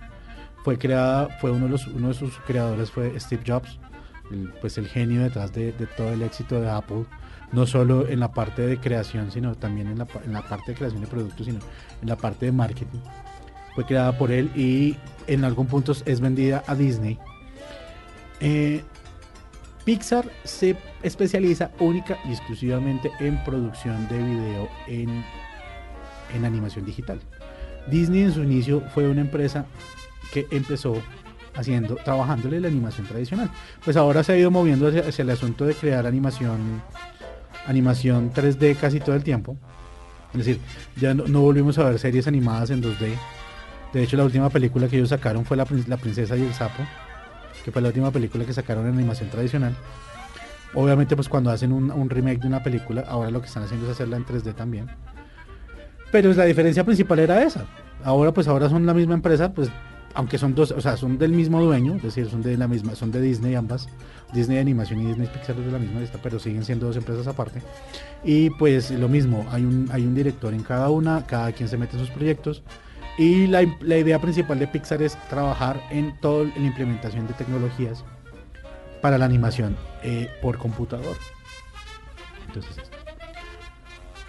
Fue 0.65 0.79
creada, 0.79 1.29
fue 1.39 1.51
uno 1.51 1.67
de, 1.67 1.73
los, 1.73 1.87
uno 1.89 2.09
de 2.09 2.15
sus 2.15 2.35
creadores 2.47 2.91
fue 2.91 3.21
Steve 3.21 3.43
Jobs, 3.47 3.79
pues 4.63 4.79
el 4.79 4.89
genio 4.89 5.21
detrás 5.21 5.53
de, 5.53 5.73
todo 5.99 6.15
el 6.15 6.23
éxito 6.23 6.63
de 6.63 6.71
Apple, 6.71 7.05
no 7.53 7.67
solo 7.67 8.09
en 8.09 8.21
la 8.21 8.33
parte 8.33 8.63
de 8.63 8.79
creación, 8.79 9.31
sino 9.31 9.55
también 9.55 9.89
en 9.89 9.99
la, 9.99 10.07
en 10.25 10.33
la 10.33 10.41
parte 10.41 10.73
de 10.73 10.79
creación 10.79 11.03
de 11.03 11.09
productos, 11.09 11.45
sino 11.45 11.59
en 12.01 12.09
la 12.09 12.17
parte 12.17 12.47
de 12.47 12.53
marketing. 12.53 13.01
Fue 13.75 13.85
creada 13.85 14.17
por 14.17 14.31
él 14.33 14.51
y 14.57 14.97
en 15.27 15.45
algún 15.45 15.67
punto 15.67 15.93
es 16.07 16.21
vendida 16.23 16.65
a 16.67 16.75
Disney 16.75 17.19
eh, 18.41 18.83
Pixar 19.85 20.31
se 20.45 20.77
especializa 21.03 21.71
única 21.79 22.19
y 22.25 22.33
exclusivamente 22.33 23.11
en 23.19 23.43
producción 23.45 24.07
de 24.09 24.19
video 24.19 24.69
en, 24.87 25.25
en 26.35 26.45
animación 26.45 26.85
digital. 26.85 27.21
Disney 27.91 28.23
en 28.23 28.33
su 28.33 28.43
inicio 28.43 28.83
fue 28.95 29.09
una 29.09 29.23
empresa 29.23 29.67
que 30.33 30.47
empezó 30.51 31.01
haciendo, 31.55 31.97
trabajándole 31.97 32.61
la 32.61 32.69
animación 32.69 33.07
tradicional. 33.07 33.51
Pues 33.85 33.97
ahora 33.97 34.23
se 34.23 34.33
ha 34.33 34.37
ido 34.37 34.51
moviendo 34.51 34.89
hacia, 34.89 35.23
el 35.23 35.31
asunto 35.31 35.67
de 35.67 35.75
crear 35.75 36.07
animación, 36.07 36.83
animación 37.67 38.33
3D 38.33 38.77
casi 38.77 39.01
todo 39.01 39.17
el 39.17 39.25
tiempo. 39.25 39.57
Es 40.33 40.39
decir, 40.39 40.61
ya 40.97 41.15
no, 41.15 41.41
volvimos 41.41 41.79
a 41.79 41.85
ver 41.85 41.99
series 41.99 42.29
animadas 42.29 42.71
en 42.71 42.83
2D. 42.83 43.15
De 43.93 44.03
hecho, 44.05 44.17
la 44.17 44.25
última 44.25 44.51
película 44.51 44.89
que 44.89 44.97
ellos 44.97 45.09
sacaron 45.09 45.45
fue 45.45 45.57
La, 45.57 45.67
la 45.89 45.97
Princesa 45.97 46.37
y 46.37 46.43
el 46.43 46.55
Sapo 46.55 46.85
que 47.65 47.73
fue 47.73 47.83
la 47.83 47.89
última 47.89 48.11
película 48.11 48.45
que 48.45 48.53
sacaron 48.53 48.87
en 48.87 48.95
animación 48.95 49.31
tradicional. 49.31 49.75
Obviamente, 50.75 51.17
pues 51.17 51.29
cuando 51.29 51.51
hacen 51.51 51.73
un, 51.73 52.11
remake 52.11 52.41
de 52.41 52.47
una 52.47 52.63
película, 52.63 53.05
ahora 53.09 53.31
lo 53.31 53.41
que 53.41 53.49
están 53.49 53.65
haciendo 53.65 53.87
es 53.87 53.93
hacerla 53.93 54.17
en 54.17 54.25
3D 54.25 54.55
también. 54.55 54.87
Pero 56.13 56.33
la 56.33 56.45
diferencia 56.45 56.85
principal 56.85 57.19
era 57.19 57.43
esa. 57.43 57.67
Ahora, 58.05 58.33
pues 58.33 58.49
ahora 58.49 58.69
son 58.69 58.87
la 58.87 58.95
misma 58.95 59.15
empresa, 59.15 59.53
pues 59.53 59.71
aunque 60.15 60.39
son 60.39 60.55
dos, 60.55 60.73
o 60.73 60.81
sea, 60.81 60.97
son 60.97 61.19
del 61.19 61.33
mismo 61.33 61.63
dueño, 61.63 61.97
es 61.97 62.03
decir, 62.03 62.29
son 62.29 62.43
de 62.43 62.57
la 62.57 62.67
misma, 62.67 62.95
son 62.97 63.13
de 63.13 63.21
Disney 63.21 63.55
ambas, 63.55 63.89
Disney 64.33 64.59
Animación 64.59 65.01
y 65.03 65.07
Disney 65.07 65.29
Pixar 65.29 65.57
es 65.57 65.67
de 65.67 65.73
la 65.73 65.79
misma 65.79 66.01
lista, 66.01 66.19
pero 66.21 66.39
siguen 66.39 66.65
siendo 66.65 66.87
dos 66.87 66.97
empresas 66.97 67.27
aparte. 67.27 67.63
Y 68.25 68.51
pues 68.51 68.91
lo 68.91 69.09
mismo, 69.09 69.47
hay 69.51 69.65
un, 69.65 69.89
hay 69.93 70.05
un 70.05 70.15
director 70.15 70.53
en 70.53 70.63
cada 70.63 70.91
una, 70.91 71.27
cada 71.27 71.53
quien 71.53 71.69
se 71.69 71.77
mete 71.77 71.97
en 71.97 72.01
sus 72.01 72.11
proyectos 72.11 72.63
y 73.21 73.47
la, 73.49 73.63
idea 73.63 74.19
principal 74.19 74.59
de 74.59 74.67
Pixar 74.67 75.03
es 75.03 75.15
trabajar 75.29 75.87
en 75.91 76.19
toda 76.23 76.45
la 76.57 76.67
implementación 76.67 77.27
de 77.27 77.35
tecnologías 77.35 78.03
para 79.03 79.19
la 79.19 79.27
animación 79.27 79.77
eh, 80.03 80.31
por 80.41 80.57
computador. 80.57 81.19
Entonces, 82.47 82.79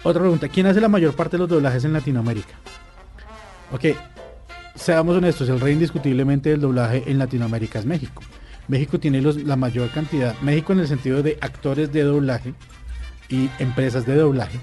Otra 0.02 0.20
pregunta, 0.20 0.46
¿quién 0.48 0.66
hace 0.66 0.78
la 0.78 0.90
mayor 0.90 1.14
parte 1.14 1.36
de 1.36 1.38
los 1.38 1.48
doblajes 1.48 1.86
en 1.86 1.94
Latinoamérica? 1.94 2.52
Ok, 3.72 3.96
seamos 4.74 5.16
honestos, 5.16 5.48
el 5.48 5.58
rey 5.58 5.72
indiscutiblemente 5.72 6.50
del 6.50 6.60
doblaje 6.60 7.02
en 7.06 7.16
Latinoamérica 7.16 7.78
es 7.78 7.86
México. 7.86 8.22
México 8.68 9.00
tiene 9.00 9.22
la 9.22 9.56
mayor 9.56 9.88
cantidad, 9.88 10.38
México 10.42 10.74
en 10.74 10.80
el 10.80 10.88
sentido 10.88 11.22
de 11.22 11.38
actores 11.40 11.90
de 11.94 12.02
doblaje 12.02 12.52
y 13.30 13.48
empresas 13.58 14.04
de 14.04 14.16
doblaje, 14.16 14.60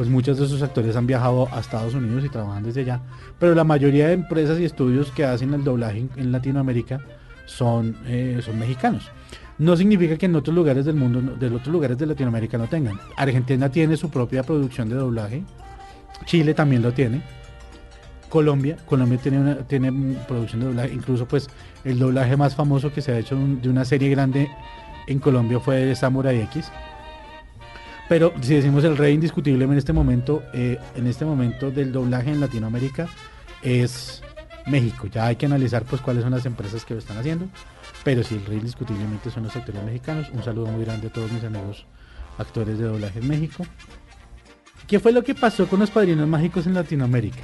pues 0.00 0.08
muchos 0.08 0.38
de 0.38 0.46
esos 0.46 0.62
actores 0.62 0.96
han 0.96 1.06
viajado 1.06 1.46
a 1.52 1.60
Estados 1.60 1.92
Unidos 1.92 2.24
y 2.24 2.30
trabajan 2.30 2.62
desde 2.62 2.80
allá, 2.80 3.02
pero 3.38 3.54
la 3.54 3.64
mayoría 3.64 4.06
de 4.06 4.14
empresas 4.14 4.58
y 4.58 4.64
estudios 4.64 5.10
que 5.10 5.26
hacen 5.26 5.52
el 5.52 5.62
doblaje 5.62 6.06
en, 6.16 6.32
Latinoamérica 6.32 7.02
son, 7.44 7.94
eh, 8.06 8.40
son 8.42 8.58
mexicanos. 8.58 9.10
No 9.58 9.76
significa 9.76 10.16
que 10.16 10.24
en 10.24 10.36
otros 10.36 10.56
lugares 10.56 10.86
del 10.86 10.94
mundo, 10.94 11.20
de 11.20 11.54
otros 11.54 11.66
lugares 11.66 11.98
de 11.98 12.06
Latinoamérica 12.06 12.56
no 12.56 12.66
tengan. 12.66 12.98
Argentina 13.14 13.68
tiene 13.68 13.98
su 13.98 14.08
propia 14.08 14.42
producción 14.42 14.88
de 14.88 14.94
doblaje, 14.94 15.44
Chile 16.24 16.54
también 16.54 16.80
lo 16.80 16.94
tiene, 16.94 17.22
Colombia, 18.30 18.78
Colombia 18.86 19.18
tiene 19.18 19.38
una 19.38 19.56
tiene 19.56 20.16
producción 20.26 20.60
de 20.60 20.66
doblaje, 20.68 20.94
incluso 20.94 21.28
pues 21.28 21.50
el 21.84 21.98
doblaje 21.98 22.38
más 22.38 22.54
famoso 22.54 22.90
que 22.90 23.02
se 23.02 23.12
ha 23.12 23.18
hecho 23.18 23.36
de 23.36 23.68
una 23.68 23.84
serie 23.84 24.08
grande 24.08 24.48
en 25.06 25.18
Colombia 25.18 25.60
fue 25.60 25.94
Samurai 25.94 26.40
X 26.40 26.72
pero 28.10 28.32
si 28.40 28.56
decimos 28.56 28.82
el 28.82 28.96
rey 28.96 29.14
indiscutible 29.14 29.64
en 29.64 29.72
este 29.74 29.92
momento, 29.92 30.42
eh, 30.52 30.80
en 30.96 31.06
este 31.06 31.24
momento 31.24 31.70
del 31.70 31.92
doblaje 31.92 32.32
en 32.32 32.40
Latinoamérica 32.40 33.06
es 33.62 34.20
México. 34.66 35.06
Ya 35.06 35.26
hay 35.26 35.36
que 35.36 35.46
analizar 35.46 35.84
pues 35.84 36.02
cuáles 36.02 36.24
son 36.24 36.32
las 36.32 36.44
empresas 36.44 36.84
que 36.84 36.94
lo 36.94 36.98
están 36.98 37.18
haciendo. 37.18 37.46
Pero 38.02 38.24
si 38.24 38.34
el 38.34 38.44
rey 38.46 38.58
indiscutiblemente 38.58 39.30
son 39.30 39.44
los 39.44 39.54
actores 39.54 39.84
mexicanos. 39.84 40.28
Un 40.32 40.42
saludo 40.42 40.66
muy 40.66 40.84
grande 40.84 41.06
a 41.06 41.12
todos 41.12 41.30
mis 41.30 41.44
amigos 41.44 41.86
actores 42.36 42.80
de 42.80 42.86
doblaje 42.86 43.20
en 43.20 43.28
México. 43.28 43.64
¿Qué 44.88 44.98
fue 44.98 45.12
lo 45.12 45.22
que 45.22 45.36
pasó 45.36 45.68
con 45.68 45.78
los 45.78 45.92
padrinos 45.92 46.26
mágicos 46.26 46.66
en 46.66 46.74
Latinoamérica? 46.74 47.42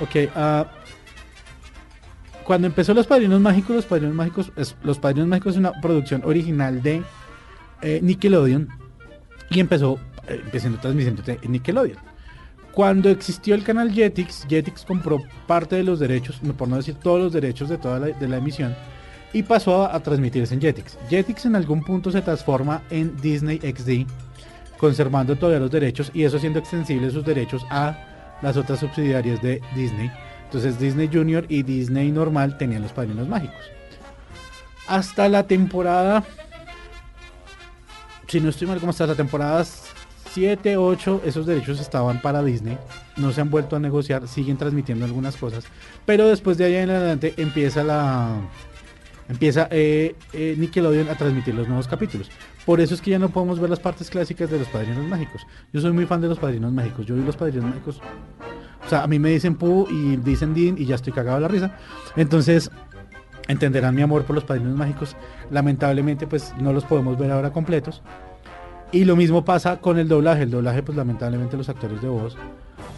Ok, 0.00 0.34
uh, 0.34 0.66
cuando 2.42 2.66
empezó 2.66 2.94
Los 2.94 3.06
Padrinos 3.06 3.38
Mágicos, 3.38 3.76
Los 3.76 3.84
Padrinos 3.84 4.14
Mágicos, 4.14 4.50
Los 4.82 4.98
Padrinos 4.98 5.28
Mágicos 5.28 5.52
es 5.52 5.58
una 5.58 5.78
producción 5.82 6.22
original 6.24 6.82
de 6.82 7.02
eh, 7.82 8.00
Nickelodeon 8.02 8.68
y 9.50 9.60
empezó 9.60 9.98
eh, 10.28 10.40
empezando 10.44 10.78
transmitiendo 10.78 11.22
en 11.26 11.52
Nickelodeon. 11.52 11.98
Cuando 12.72 13.10
existió 13.10 13.54
el 13.54 13.64
canal 13.64 13.92
Jetix, 13.92 14.46
Jetix 14.48 14.84
compró 14.84 15.20
parte 15.46 15.76
de 15.76 15.82
los 15.82 15.98
derechos, 15.98 16.40
por 16.56 16.68
no 16.68 16.76
decir 16.76 16.94
todos 16.94 17.20
los 17.20 17.32
derechos 17.32 17.68
de 17.68 17.78
toda 17.78 17.98
la, 17.98 18.06
de 18.06 18.28
la 18.28 18.36
emisión, 18.36 18.74
y 19.32 19.42
pasó 19.42 19.84
a, 19.84 20.00
transmitirse 20.00 20.54
en 20.54 20.60
Jetix. 20.60 20.96
Jetix 21.08 21.46
en 21.46 21.56
algún 21.56 21.82
punto 21.82 22.10
se 22.10 22.22
transforma 22.22 22.82
en 22.90 23.16
Disney 23.20 23.58
XD, 23.58 24.06
conservando 24.78 25.36
todavía 25.36 25.60
los 25.60 25.70
derechos 25.70 26.10
y 26.14 26.22
eso 26.22 26.36
haciendo 26.36 26.60
extensibles 26.60 27.12
sus 27.12 27.24
derechos 27.24 27.66
a 27.70 28.38
las 28.42 28.56
otras 28.56 28.80
subsidiarias 28.80 29.42
de 29.42 29.60
Disney. 29.74 30.10
Entonces 30.44 30.78
Disney 30.78 31.10
Junior 31.12 31.44
y 31.48 31.62
Disney 31.62 32.10
normal 32.10 32.56
tenían 32.56 32.82
los 32.82 32.92
padrinos 32.92 33.28
mágicos. 33.28 33.58
Hasta 34.86 35.28
la 35.28 35.46
temporada 35.46 36.24
si 38.28 38.40
no 38.40 38.50
estoy 38.50 38.68
mal, 38.68 38.78
como 38.78 38.90
hasta 38.90 39.06
la 39.06 39.14
temporada 39.14 39.64
7, 40.32 40.76
8, 40.76 41.22
esos 41.24 41.46
derechos 41.46 41.80
estaban 41.80 42.20
para 42.20 42.42
Disney. 42.42 42.78
No 43.16 43.32
se 43.32 43.40
han 43.40 43.50
vuelto 43.50 43.76
a 43.76 43.78
negociar, 43.80 44.28
siguen 44.28 44.56
transmitiendo 44.56 45.04
algunas 45.04 45.36
cosas. 45.36 45.64
Pero 46.04 46.28
después 46.28 46.58
de 46.58 46.66
allá 46.66 46.82
en 46.82 46.90
adelante 46.90 47.34
empieza 47.36 47.82
la. 47.82 48.36
Empieza 49.28 49.68
eh, 49.70 50.14
eh, 50.32 50.54
Nickelodeon 50.56 51.08
a 51.08 51.14
transmitir 51.14 51.54
los 51.54 51.66
nuevos 51.66 51.86
capítulos. 51.86 52.30
Por 52.64 52.80
eso 52.80 52.94
es 52.94 53.02
que 53.02 53.10
ya 53.10 53.18
no 53.18 53.28
podemos 53.28 53.58
ver 53.60 53.68
las 53.68 53.80
partes 53.80 54.08
clásicas 54.10 54.50
de 54.50 54.58
los 54.58 54.68
Padrinos 54.68 55.06
Mágicos. 55.06 55.46
Yo 55.72 55.80
soy 55.80 55.92
muy 55.92 56.06
fan 56.06 56.20
de 56.20 56.28
los 56.28 56.38
Padrinos 56.38 56.72
Mágicos. 56.72 57.04
Yo 57.04 57.14
vi 57.14 57.22
los 57.22 57.36
Padrinos 57.36 57.64
Mágicos. 57.64 58.00
O 58.86 58.88
sea, 58.88 59.02
a 59.02 59.06
mí 59.06 59.18
me 59.18 59.30
dicen 59.30 59.56
Pu 59.56 59.86
y 59.90 60.16
dicen 60.16 60.54
Dean 60.54 60.76
y 60.78 60.86
ya 60.86 60.94
estoy 60.94 61.12
cagado 61.12 61.36
de 61.36 61.42
la 61.42 61.48
risa. 61.48 61.76
Entonces, 62.16 62.70
entenderán 63.48 63.94
mi 63.94 64.02
amor 64.02 64.24
por 64.24 64.34
los 64.34 64.44
padrinos 64.44 64.76
mágicos. 64.76 65.16
Lamentablemente, 65.50 66.26
pues 66.26 66.54
no 66.60 66.72
los 66.72 66.84
podemos 66.84 67.18
ver 67.18 67.32
ahora 67.32 67.50
completos. 67.50 68.02
Y 68.92 69.04
lo 69.04 69.16
mismo 69.16 69.44
pasa 69.44 69.78
con 69.78 69.98
el 69.98 70.08
doblaje. 70.08 70.44
El 70.44 70.50
doblaje, 70.50 70.82
pues 70.82 70.96
lamentablemente 70.96 71.56
los 71.56 71.68
actores 71.68 72.00
de 72.00 72.08
voz, 72.08 72.36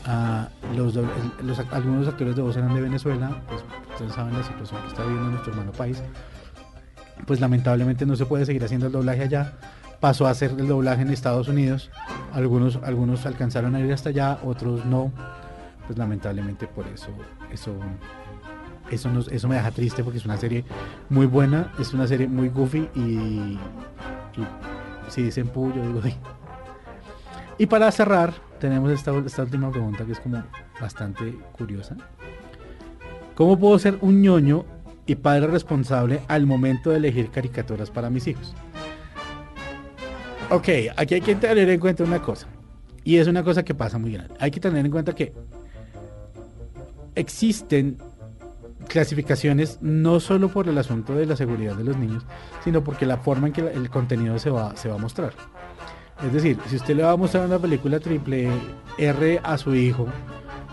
uh, 0.06 0.76
los, 0.76 0.94
los, 0.94 1.58
algunos 1.70 2.06
actores 2.06 2.36
de 2.36 2.42
voz 2.42 2.56
eran 2.56 2.74
de 2.74 2.80
Venezuela, 2.80 3.42
pues 3.48 3.64
ustedes 3.92 4.12
saben 4.12 4.34
la 4.34 4.44
situación 4.44 4.82
que 4.82 4.88
está 4.88 5.02
viviendo 5.02 5.30
nuestro 5.30 5.52
hermano 5.52 5.72
país. 5.72 6.02
Pues 7.26 7.40
lamentablemente 7.40 8.06
no 8.06 8.16
se 8.16 8.24
puede 8.24 8.46
seguir 8.46 8.64
haciendo 8.64 8.86
el 8.86 8.92
doblaje 8.92 9.22
allá. 9.22 9.54
Pasó 9.98 10.26
a 10.26 10.30
hacer 10.30 10.52
el 10.58 10.68
doblaje 10.68 11.02
en 11.02 11.10
Estados 11.10 11.48
Unidos. 11.48 11.90
Algunos, 12.32 12.78
algunos 12.84 13.26
alcanzaron 13.26 13.74
a 13.74 13.80
ir 13.80 13.92
hasta 13.92 14.08
allá, 14.10 14.38
otros 14.44 14.84
no. 14.86 15.12
Pues 15.86 15.98
lamentablemente 15.98 16.66
por 16.68 16.86
eso, 16.86 17.08
eso 17.52 17.74
eso, 18.90 19.10
eso 19.30 19.48
me 19.48 19.56
deja 19.56 19.70
triste 19.70 20.02
porque 20.02 20.18
es 20.18 20.24
una 20.24 20.36
serie 20.36 20.64
muy 21.08 21.26
buena, 21.26 21.72
es 21.78 21.92
una 21.92 22.06
serie 22.06 22.28
muy 22.28 22.48
goofy 22.48 22.88
y, 22.94 23.58
si 25.08 25.22
dicen 25.22 25.48
pu, 25.48 25.72
yo 25.74 25.86
digo 25.86 26.02
sí. 26.02 26.14
Y 27.58 27.66
para 27.66 27.90
cerrar, 27.90 28.32
tenemos 28.58 28.90
esta, 28.90 29.16
esta 29.18 29.42
última 29.42 29.70
pregunta 29.70 30.04
que 30.04 30.12
es 30.12 30.20
como 30.20 30.42
bastante 30.80 31.38
curiosa. 31.52 31.96
¿Cómo 33.34 33.58
puedo 33.58 33.78
ser 33.78 33.98
un 34.00 34.22
ñoño 34.22 34.64
y 35.10 35.16
padre 35.16 35.48
responsable 35.48 36.20
al 36.28 36.46
momento 36.46 36.90
de 36.90 36.98
elegir 36.98 37.30
caricaturas 37.30 37.90
para 37.90 38.10
mis 38.10 38.28
hijos. 38.28 38.54
Ok, 40.50 40.68
aquí 40.96 41.14
hay 41.14 41.20
que 41.20 41.34
tener 41.34 41.68
en 41.68 41.80
cuenta 41.80 42.04
una 42.04 42.22
cosa. 42.22 42.46
Y 43.02 43.16
es 43.16 43.26
una 43.26 43.42
cosa 43.42 43.64
que 43.64 43.74
pasa 43.74 43.98
muy 43.98 44.12
grande. 44.12 44.36
Hay 44.38 44.52
que 44.52 44.60
tener 44.60 44.86
en 44.86 44.92
cuenta 44.92 45.12
que 45.12 45.32
existen 47.16 47.98
clasificaciones 48.88 49.78
no 49.80 50.20
solo 50.20 50.48
por 50.48 50.68
el 50.68 50.78
asunto 50.78 51.14
de 51.14 51.26
la 51.26 51.36
seguridad 51.36 51.76
de 51.76 51.84
los 51.84 51.96
niños, 51.96 52.24
sino 52.64 52.82
porque 52.82 53.06
la 53.06 53.18
forma 53.18 53.48
en 53.48 53.52
que 53.52 53.60
el 53.60 53.90
contenido 53.90 54.38
se 54.38 54.50
va, 54.50 54.76
se 54.76 54.88
va 54.88 54.96
a 54.96 54.98
mostrar. 54.98 55.32
Es 56.24 56.32
decir, 56.32 56.58
si 56.68 56.76
usted 56.76 56.96
le 56.96 57.02
va 57.02 57.12
a 57.12 57.16
mostrar 57.16 57.46
una 57.46 57.58
película 57.58 57.98
triple 57.98 58.50
R 58.98 59.40
a 59.42 59.56
su 59.56 59.74
hijo, 59.74 60.06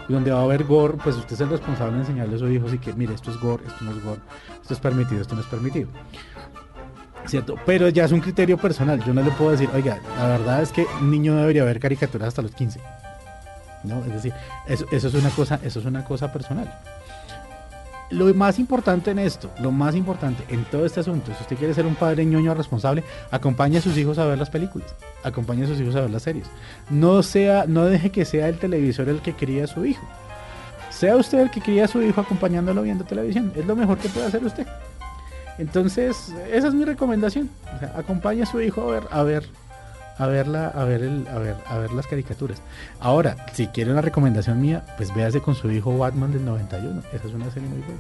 donde 0.09 0.31
va 0.31 0.39
a 0.39 0.43
haber 0.43 0.63
gore, 0.63 0.97
pues 1.03 1.15
usted 1.15 1.33
es 1.33 1.41
el 1.41 1.49
responsable 1.49 1.93
de 1.95 1.99
enseñarle 2.01 2.35
a 2.35 2.39
su 2.39 2.47
hijo, 2.49 2.67
así 2.67 2.77
que 2.79 2.93
mire, 2.93 3.13
esto 3.13 3.31
es 3.31 3.37
gore, 3.39 3.63
esto 3.65 3.85
no 3.85 3.91
es 3.91 4.03
gore, 4.03 4.21
esto 4.61 4.73
es 4.73 4.79
permitido, 4.79 5.21
esto 5.21 5.35
no 5.35 5.41
es 5.41 5.47
permitido. 5.47 5.89
¿Cierto? 7.25 7.55
Pero 7.65 7.89
ya 7.89 8.05
es 8.05 8.13
un 8.13 8.21
criterio 8.21 8.57
personal. 8.57 9.03
Yo 9.03 9.13
no 9.13 9.21
le 9.21 9.31
puedo 9.31 9.51
decir, 9.51 9.69
oiga, 9.73 9.99
la 10.17 10.27
verdad 10.29 10.61
es 10.61 10.71
que 10.71 10.85
un 11.01 11.11
niño 11.11 11.35
debería 11.35 11.65
ver 11.65 11.77
caricaturas 11.77 12.29
hasta 12.29 12.41
los 12.41 12.51
15. 12.51 12.79
¿No? 13.83 13.99
Es 14.05 14.13
decir, 14.13 14.33
eso, 14.65 14.85
eso, 14.91 15.09
es 15.09 15.13
una 15.13 15.29
cosa, 15.29 15.59
eso 15.61 15.79
es 15.79 15.85
una 15.85 16.05
cosa 16.05 16.31
personal 16.31 16.73
lo 18.09 18.33
más 18.33 18.59
importante 18.59 19.11
en 19.11 19.19
esto, 19.19 19.51
lo 19.59 19.71
más 19.71 19.95
importante 19.95 20.43
en 20.49 20.63
todo 20.65 20.85
este 20.85 21.01
asunto, 21.01 21.31
si 21.35 21.41
usted 21.41 21.57
quiere 21.57 21.73
ser 21.73 21.85
un 21.85 21.95
padre 21.95 22.25
ñoño 22.25 22.53
responsable, 22.53 23.03
acompañe 23.31 23.77
a 23.77 23.81
sus 23.81 23.97
hijos 23.97 24.17
a 24.17 24.25
ver 24.25 24.37
las 24.37 24.49
películas, 24.49 24.95
acompañe 25.23 25.65
a 25.65 25.67
sus 25.67 25.79
hijos 25.79 25.95
a 25.95 26.01
ver 26.01 26.11
las 26.11 26.23
series. 26.23 26.47
No 26.89 27.21
sea, 27.23 27.65
no 27.67 27.85
deje 27.85 28.09
que 28.09 28.25
sea 28.25 28.47
el 28.47 28.57
televisor 28.57 29.09
el 29.09 29.21
que 29.21 29.33
cría 29.33 29.65
a 29.65 29.67
su 29.67 29.85
hijo. 29.85 30.05
Sea 30.89 31.15
usted 31.15 31.39
el 31.39 31.51
que 31.51 31.61
cría 31.61 31.85
a 31.85 31.87
su 31.87 32.01
hijo 32.01 32.21
acompañándolo 32.21 32.81
viendo 32.81 33.03
televisión. 33.03 33.51
Es 33.55 33.65
lo 33.65 33.75
mejor 33.75 33.97
que 33.97 34.09
puede 34.09 34.27
hacer 34.27 34.43
usted. 34.43 34.65
Entonces, 35.57 36.33
esa 36.51 36.67
es 36.67 36.73
mi 36.73 36.85
recomendación. 36.85 37.49
acompañe 37.95 38.43
a 38.43 38.45
su 38.45 38.61
hijo 38.61 38.89
a 38.89 38.93
ver, 38.93 39.03
a 39.11 39.23
ver 39.23 39.43
a 40.17 40.27
verla, 40.27 40.67
a 40.67 40.83
ver 40.83 41.03
el, 41.03 41.27
a 41.27 41.37
ver, 41.37 41.55
a 41.67 41.77
ver 41.77 41.91
las 41.93 42.07
caricaturas. 42.07 42.61
Ahora, 42.99 43.35
si 43.53 43.67
quiere 43.67 43.91
una 43.91 44.01
recomendación 44.01 44.59
mía, 44.59 44.83
pues 44.97 45.13
véase 45.13 45.41
con 45.41 45.55
su 45.55 45.69
hijo 45.71 45.97
Batman 45.97 46.31
del 46.31 46.45
91. 46.45 47.01
Esa 47.13 47.27
es 47.27 47.33
una 47.33 47.49
serie 47.51 47.69
muy 47.69 47.79
buena. 47.79 47.99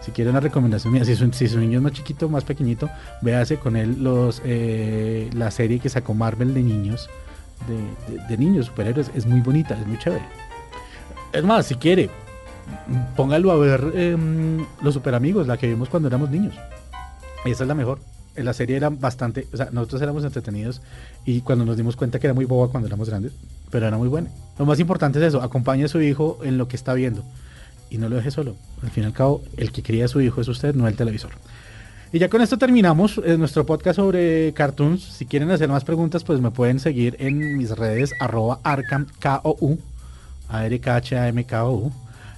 Si 0.00 0.12
quiere 0.12 0.30
una 0.30 0.40
recomendación 0.40 0.92
mía, 0.92 1.04
si 1.04 1.14
su, 1.14 1.30
si 1.32 1.56
niño 1.56 1.78
es 1.78 1.82
más 1.82 1.92
chiquito, 1.92 2.28
más 2.28 2.44
pequeñito, 2.44 2.88
véase 3.20 3.58
con 3.58 3.76
él 3.76 4.02
los 4.02 4.40
eh, 4.44 5.28
la 5.34 5.50
serie 5.50 5.78
que 5.78 5.88
sacó 5.88 6.14
Marvel 6.14 6.54
de 6.54 6.62
niños, 6.62 7.10
de, 8.28 8.38
niños, 8.38 8.66
superhéroes. 8.66 9.10
Es 9.14 9.26
muy 9.26 9.40
bonita, 9.40 9.78
es 9.78 9.86
muy 9.86 9.98
chévere. 9.98 10.24
Es 11.32 11.44
más, 11.44 11.66
si 11.66 11.74
quiere, 11.74 12.08
póngalo 13.14 13.50
a 13.50 13.56
ver 13.56 13.92
em, 13.94 14.64
Los 14.82 14.94
Super 14.94 15.14
Amigos, 15.14 15.46
la 15.46 15.58
que 15.58 15.68
vimos 15.68 15.88
cuando 15.88 16.08
éramos 16.08 16.30
niños. 16.30 16.54
Esa 17.44 17.64
es 17.64 17.68
la 17.68 17.74
mejor 17.74 17.98
la 18.36 18.52
serie 18.52 18.76
era 18.76 18.90
bastante, 18.90 19.46
o 19.52 19.56
sea, 19.56 19.68
nosotros 19.72 20.02
éramos 20.02 20.24
entretenidos 20.24 20.80
y 21.24 21.40
cuando 21.40 21.64
nos 21.64 21.76
dimos 21.76 21.96
cuenta 21.96 22.18
que 22.18 22.26
era 22.26 22.34
muy 22.34 22.44
boba 22.44 22.68
cuando 22.68 22.86
éramos 22.86 23.08
grandes, 23.08 23.32
pero 23.70 23.86
era 23.86 23.96
muy 23.96 24.08
buena. 24.08 24.30
Lo 24.58 24.66
más 24.66 24.80
importante 24.80 25.18
es 25.18 25.26
eso, 25.26 25.42
acompañe 25.42 25.84
a 25.84 25.88
su 25.88 26.00
hijo 26.00 26.38
en 26.42 26.58
lo 26.58 26.68
que 26.68 26.76
está 26.76 26.94
viendo 26.94 27.24
y 27.90 27.98
no 27.98 28.08
lo 28.08 28.16
deje 28.16 28.30
solo. 28.30 28.56
Al 28.82 28.90
fin 28.90 29.04
y 29.04 29.06
al 29.06 29.12
cabo, 29.12 29.42
el 29.56 29.72
que 29.72 29.82
cría 29.82 30.04
a 30.04 30.08
su 30.08 30.20
hijo 30.20 30.40
es 30.40 30.48
usted, 30.48 30.74
no 30.74 30.88
el 30.88 30.96
televisor. 30.96 31.32
Y 32.12 32.18
ya 32.18 32.28
con 32.28 32.42
esto 32.42 32.58
terminamos 32.58 33.20
eh, 33.24 33.36
nuestro 33.38 33.64
podcast 33.64 33.96
sobre 33.96 34.52
cartoons. 34.52 35.02
Si 35.02 35.26
quieren 35.26 35.50
hacer 35.52 35.68
más 35.68 35.84
preguntas, 35.84 36.24
pues 36.24 36.40
me 36.40 36.50
pueden 36.50 36.80
seguir 36.80 37.16
en 37.20 37.56
mis 37.56 37.70
redes 37.70 38.12
arroba 38.18 38.58
arcam, 38.64 39.06
K-O-U, 39.20 39.78
a 40.48 40.66
r 40.66 40.80
k 40.80 40.96
h 40.96 41.16
a 41.16 41.28
m 41.28 41.44
k 41.44 41.64
o 41.64 41.86
u 41.86 41.92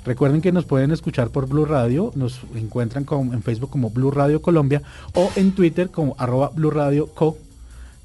Recuerden 0.05 0.41
que 0.41 0.53
nos 0.53 0.65
pueden 0.65 0.91
escuchar 0.91 1.31
por 1.31 1.49
Blue 1.49 1.65
Radio, 1.65 2.13
nos 2.15 2.41
encuentran 2.55 3.07
en 3.11 3.43
Facebook 3.43 3.71
como 3.71 3.91
Blue 3.91 4.11
Radio 4.11 4.43
Colombia 4.43 4.83
o 5.15 5.31
en 5.37 5.53
Twitter 5.53 5.91
como 5.91 6.17
arroba 6.19 6.51
Blue 6.55 6.71
Radio 6.71 7.07
Co. 7.09 7.39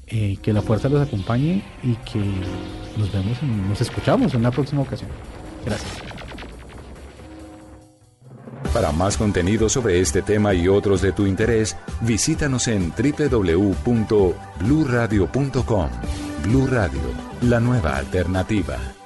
Eh, 0.06 0.38
que 0.40 0.54
la 0.54 0.62
fuerza 0.62 0.88
los 0.88 1.06
acompañe 1.06 1.62
y 1.82 1.94
que 1.96 2.22
nos 2.96 3.12
vemos, 3.12 3.42
nos 3.42 3.80
escuchamos 3.80 4.32
en 4.32 4.40
una 4.40 4.50
próxima 4.50 4.82
ocasión. 4.82 5.10
Gracias. 5.66 5.92
Para 8.72 8.92
más 8.92 9.16
contenido 9.16 9.68
sobre 9.68 10.00
este 10.00 10.22
tema 10.22 10.54
y 10.54 10.68
otros 10.68 11.02
de 11.02 11.12
tu 11.12 11.26
interés, 11.26 11.76
visítanos 12.00 12.68
en 12.68 12.90
www.bluradio.com. 12.90 15.90
Blue 16.44 16.66
Radio, 16.66 17.00
la 17.42 17.60
nueva 17.60 17.96
alternativa. 17.96 18.97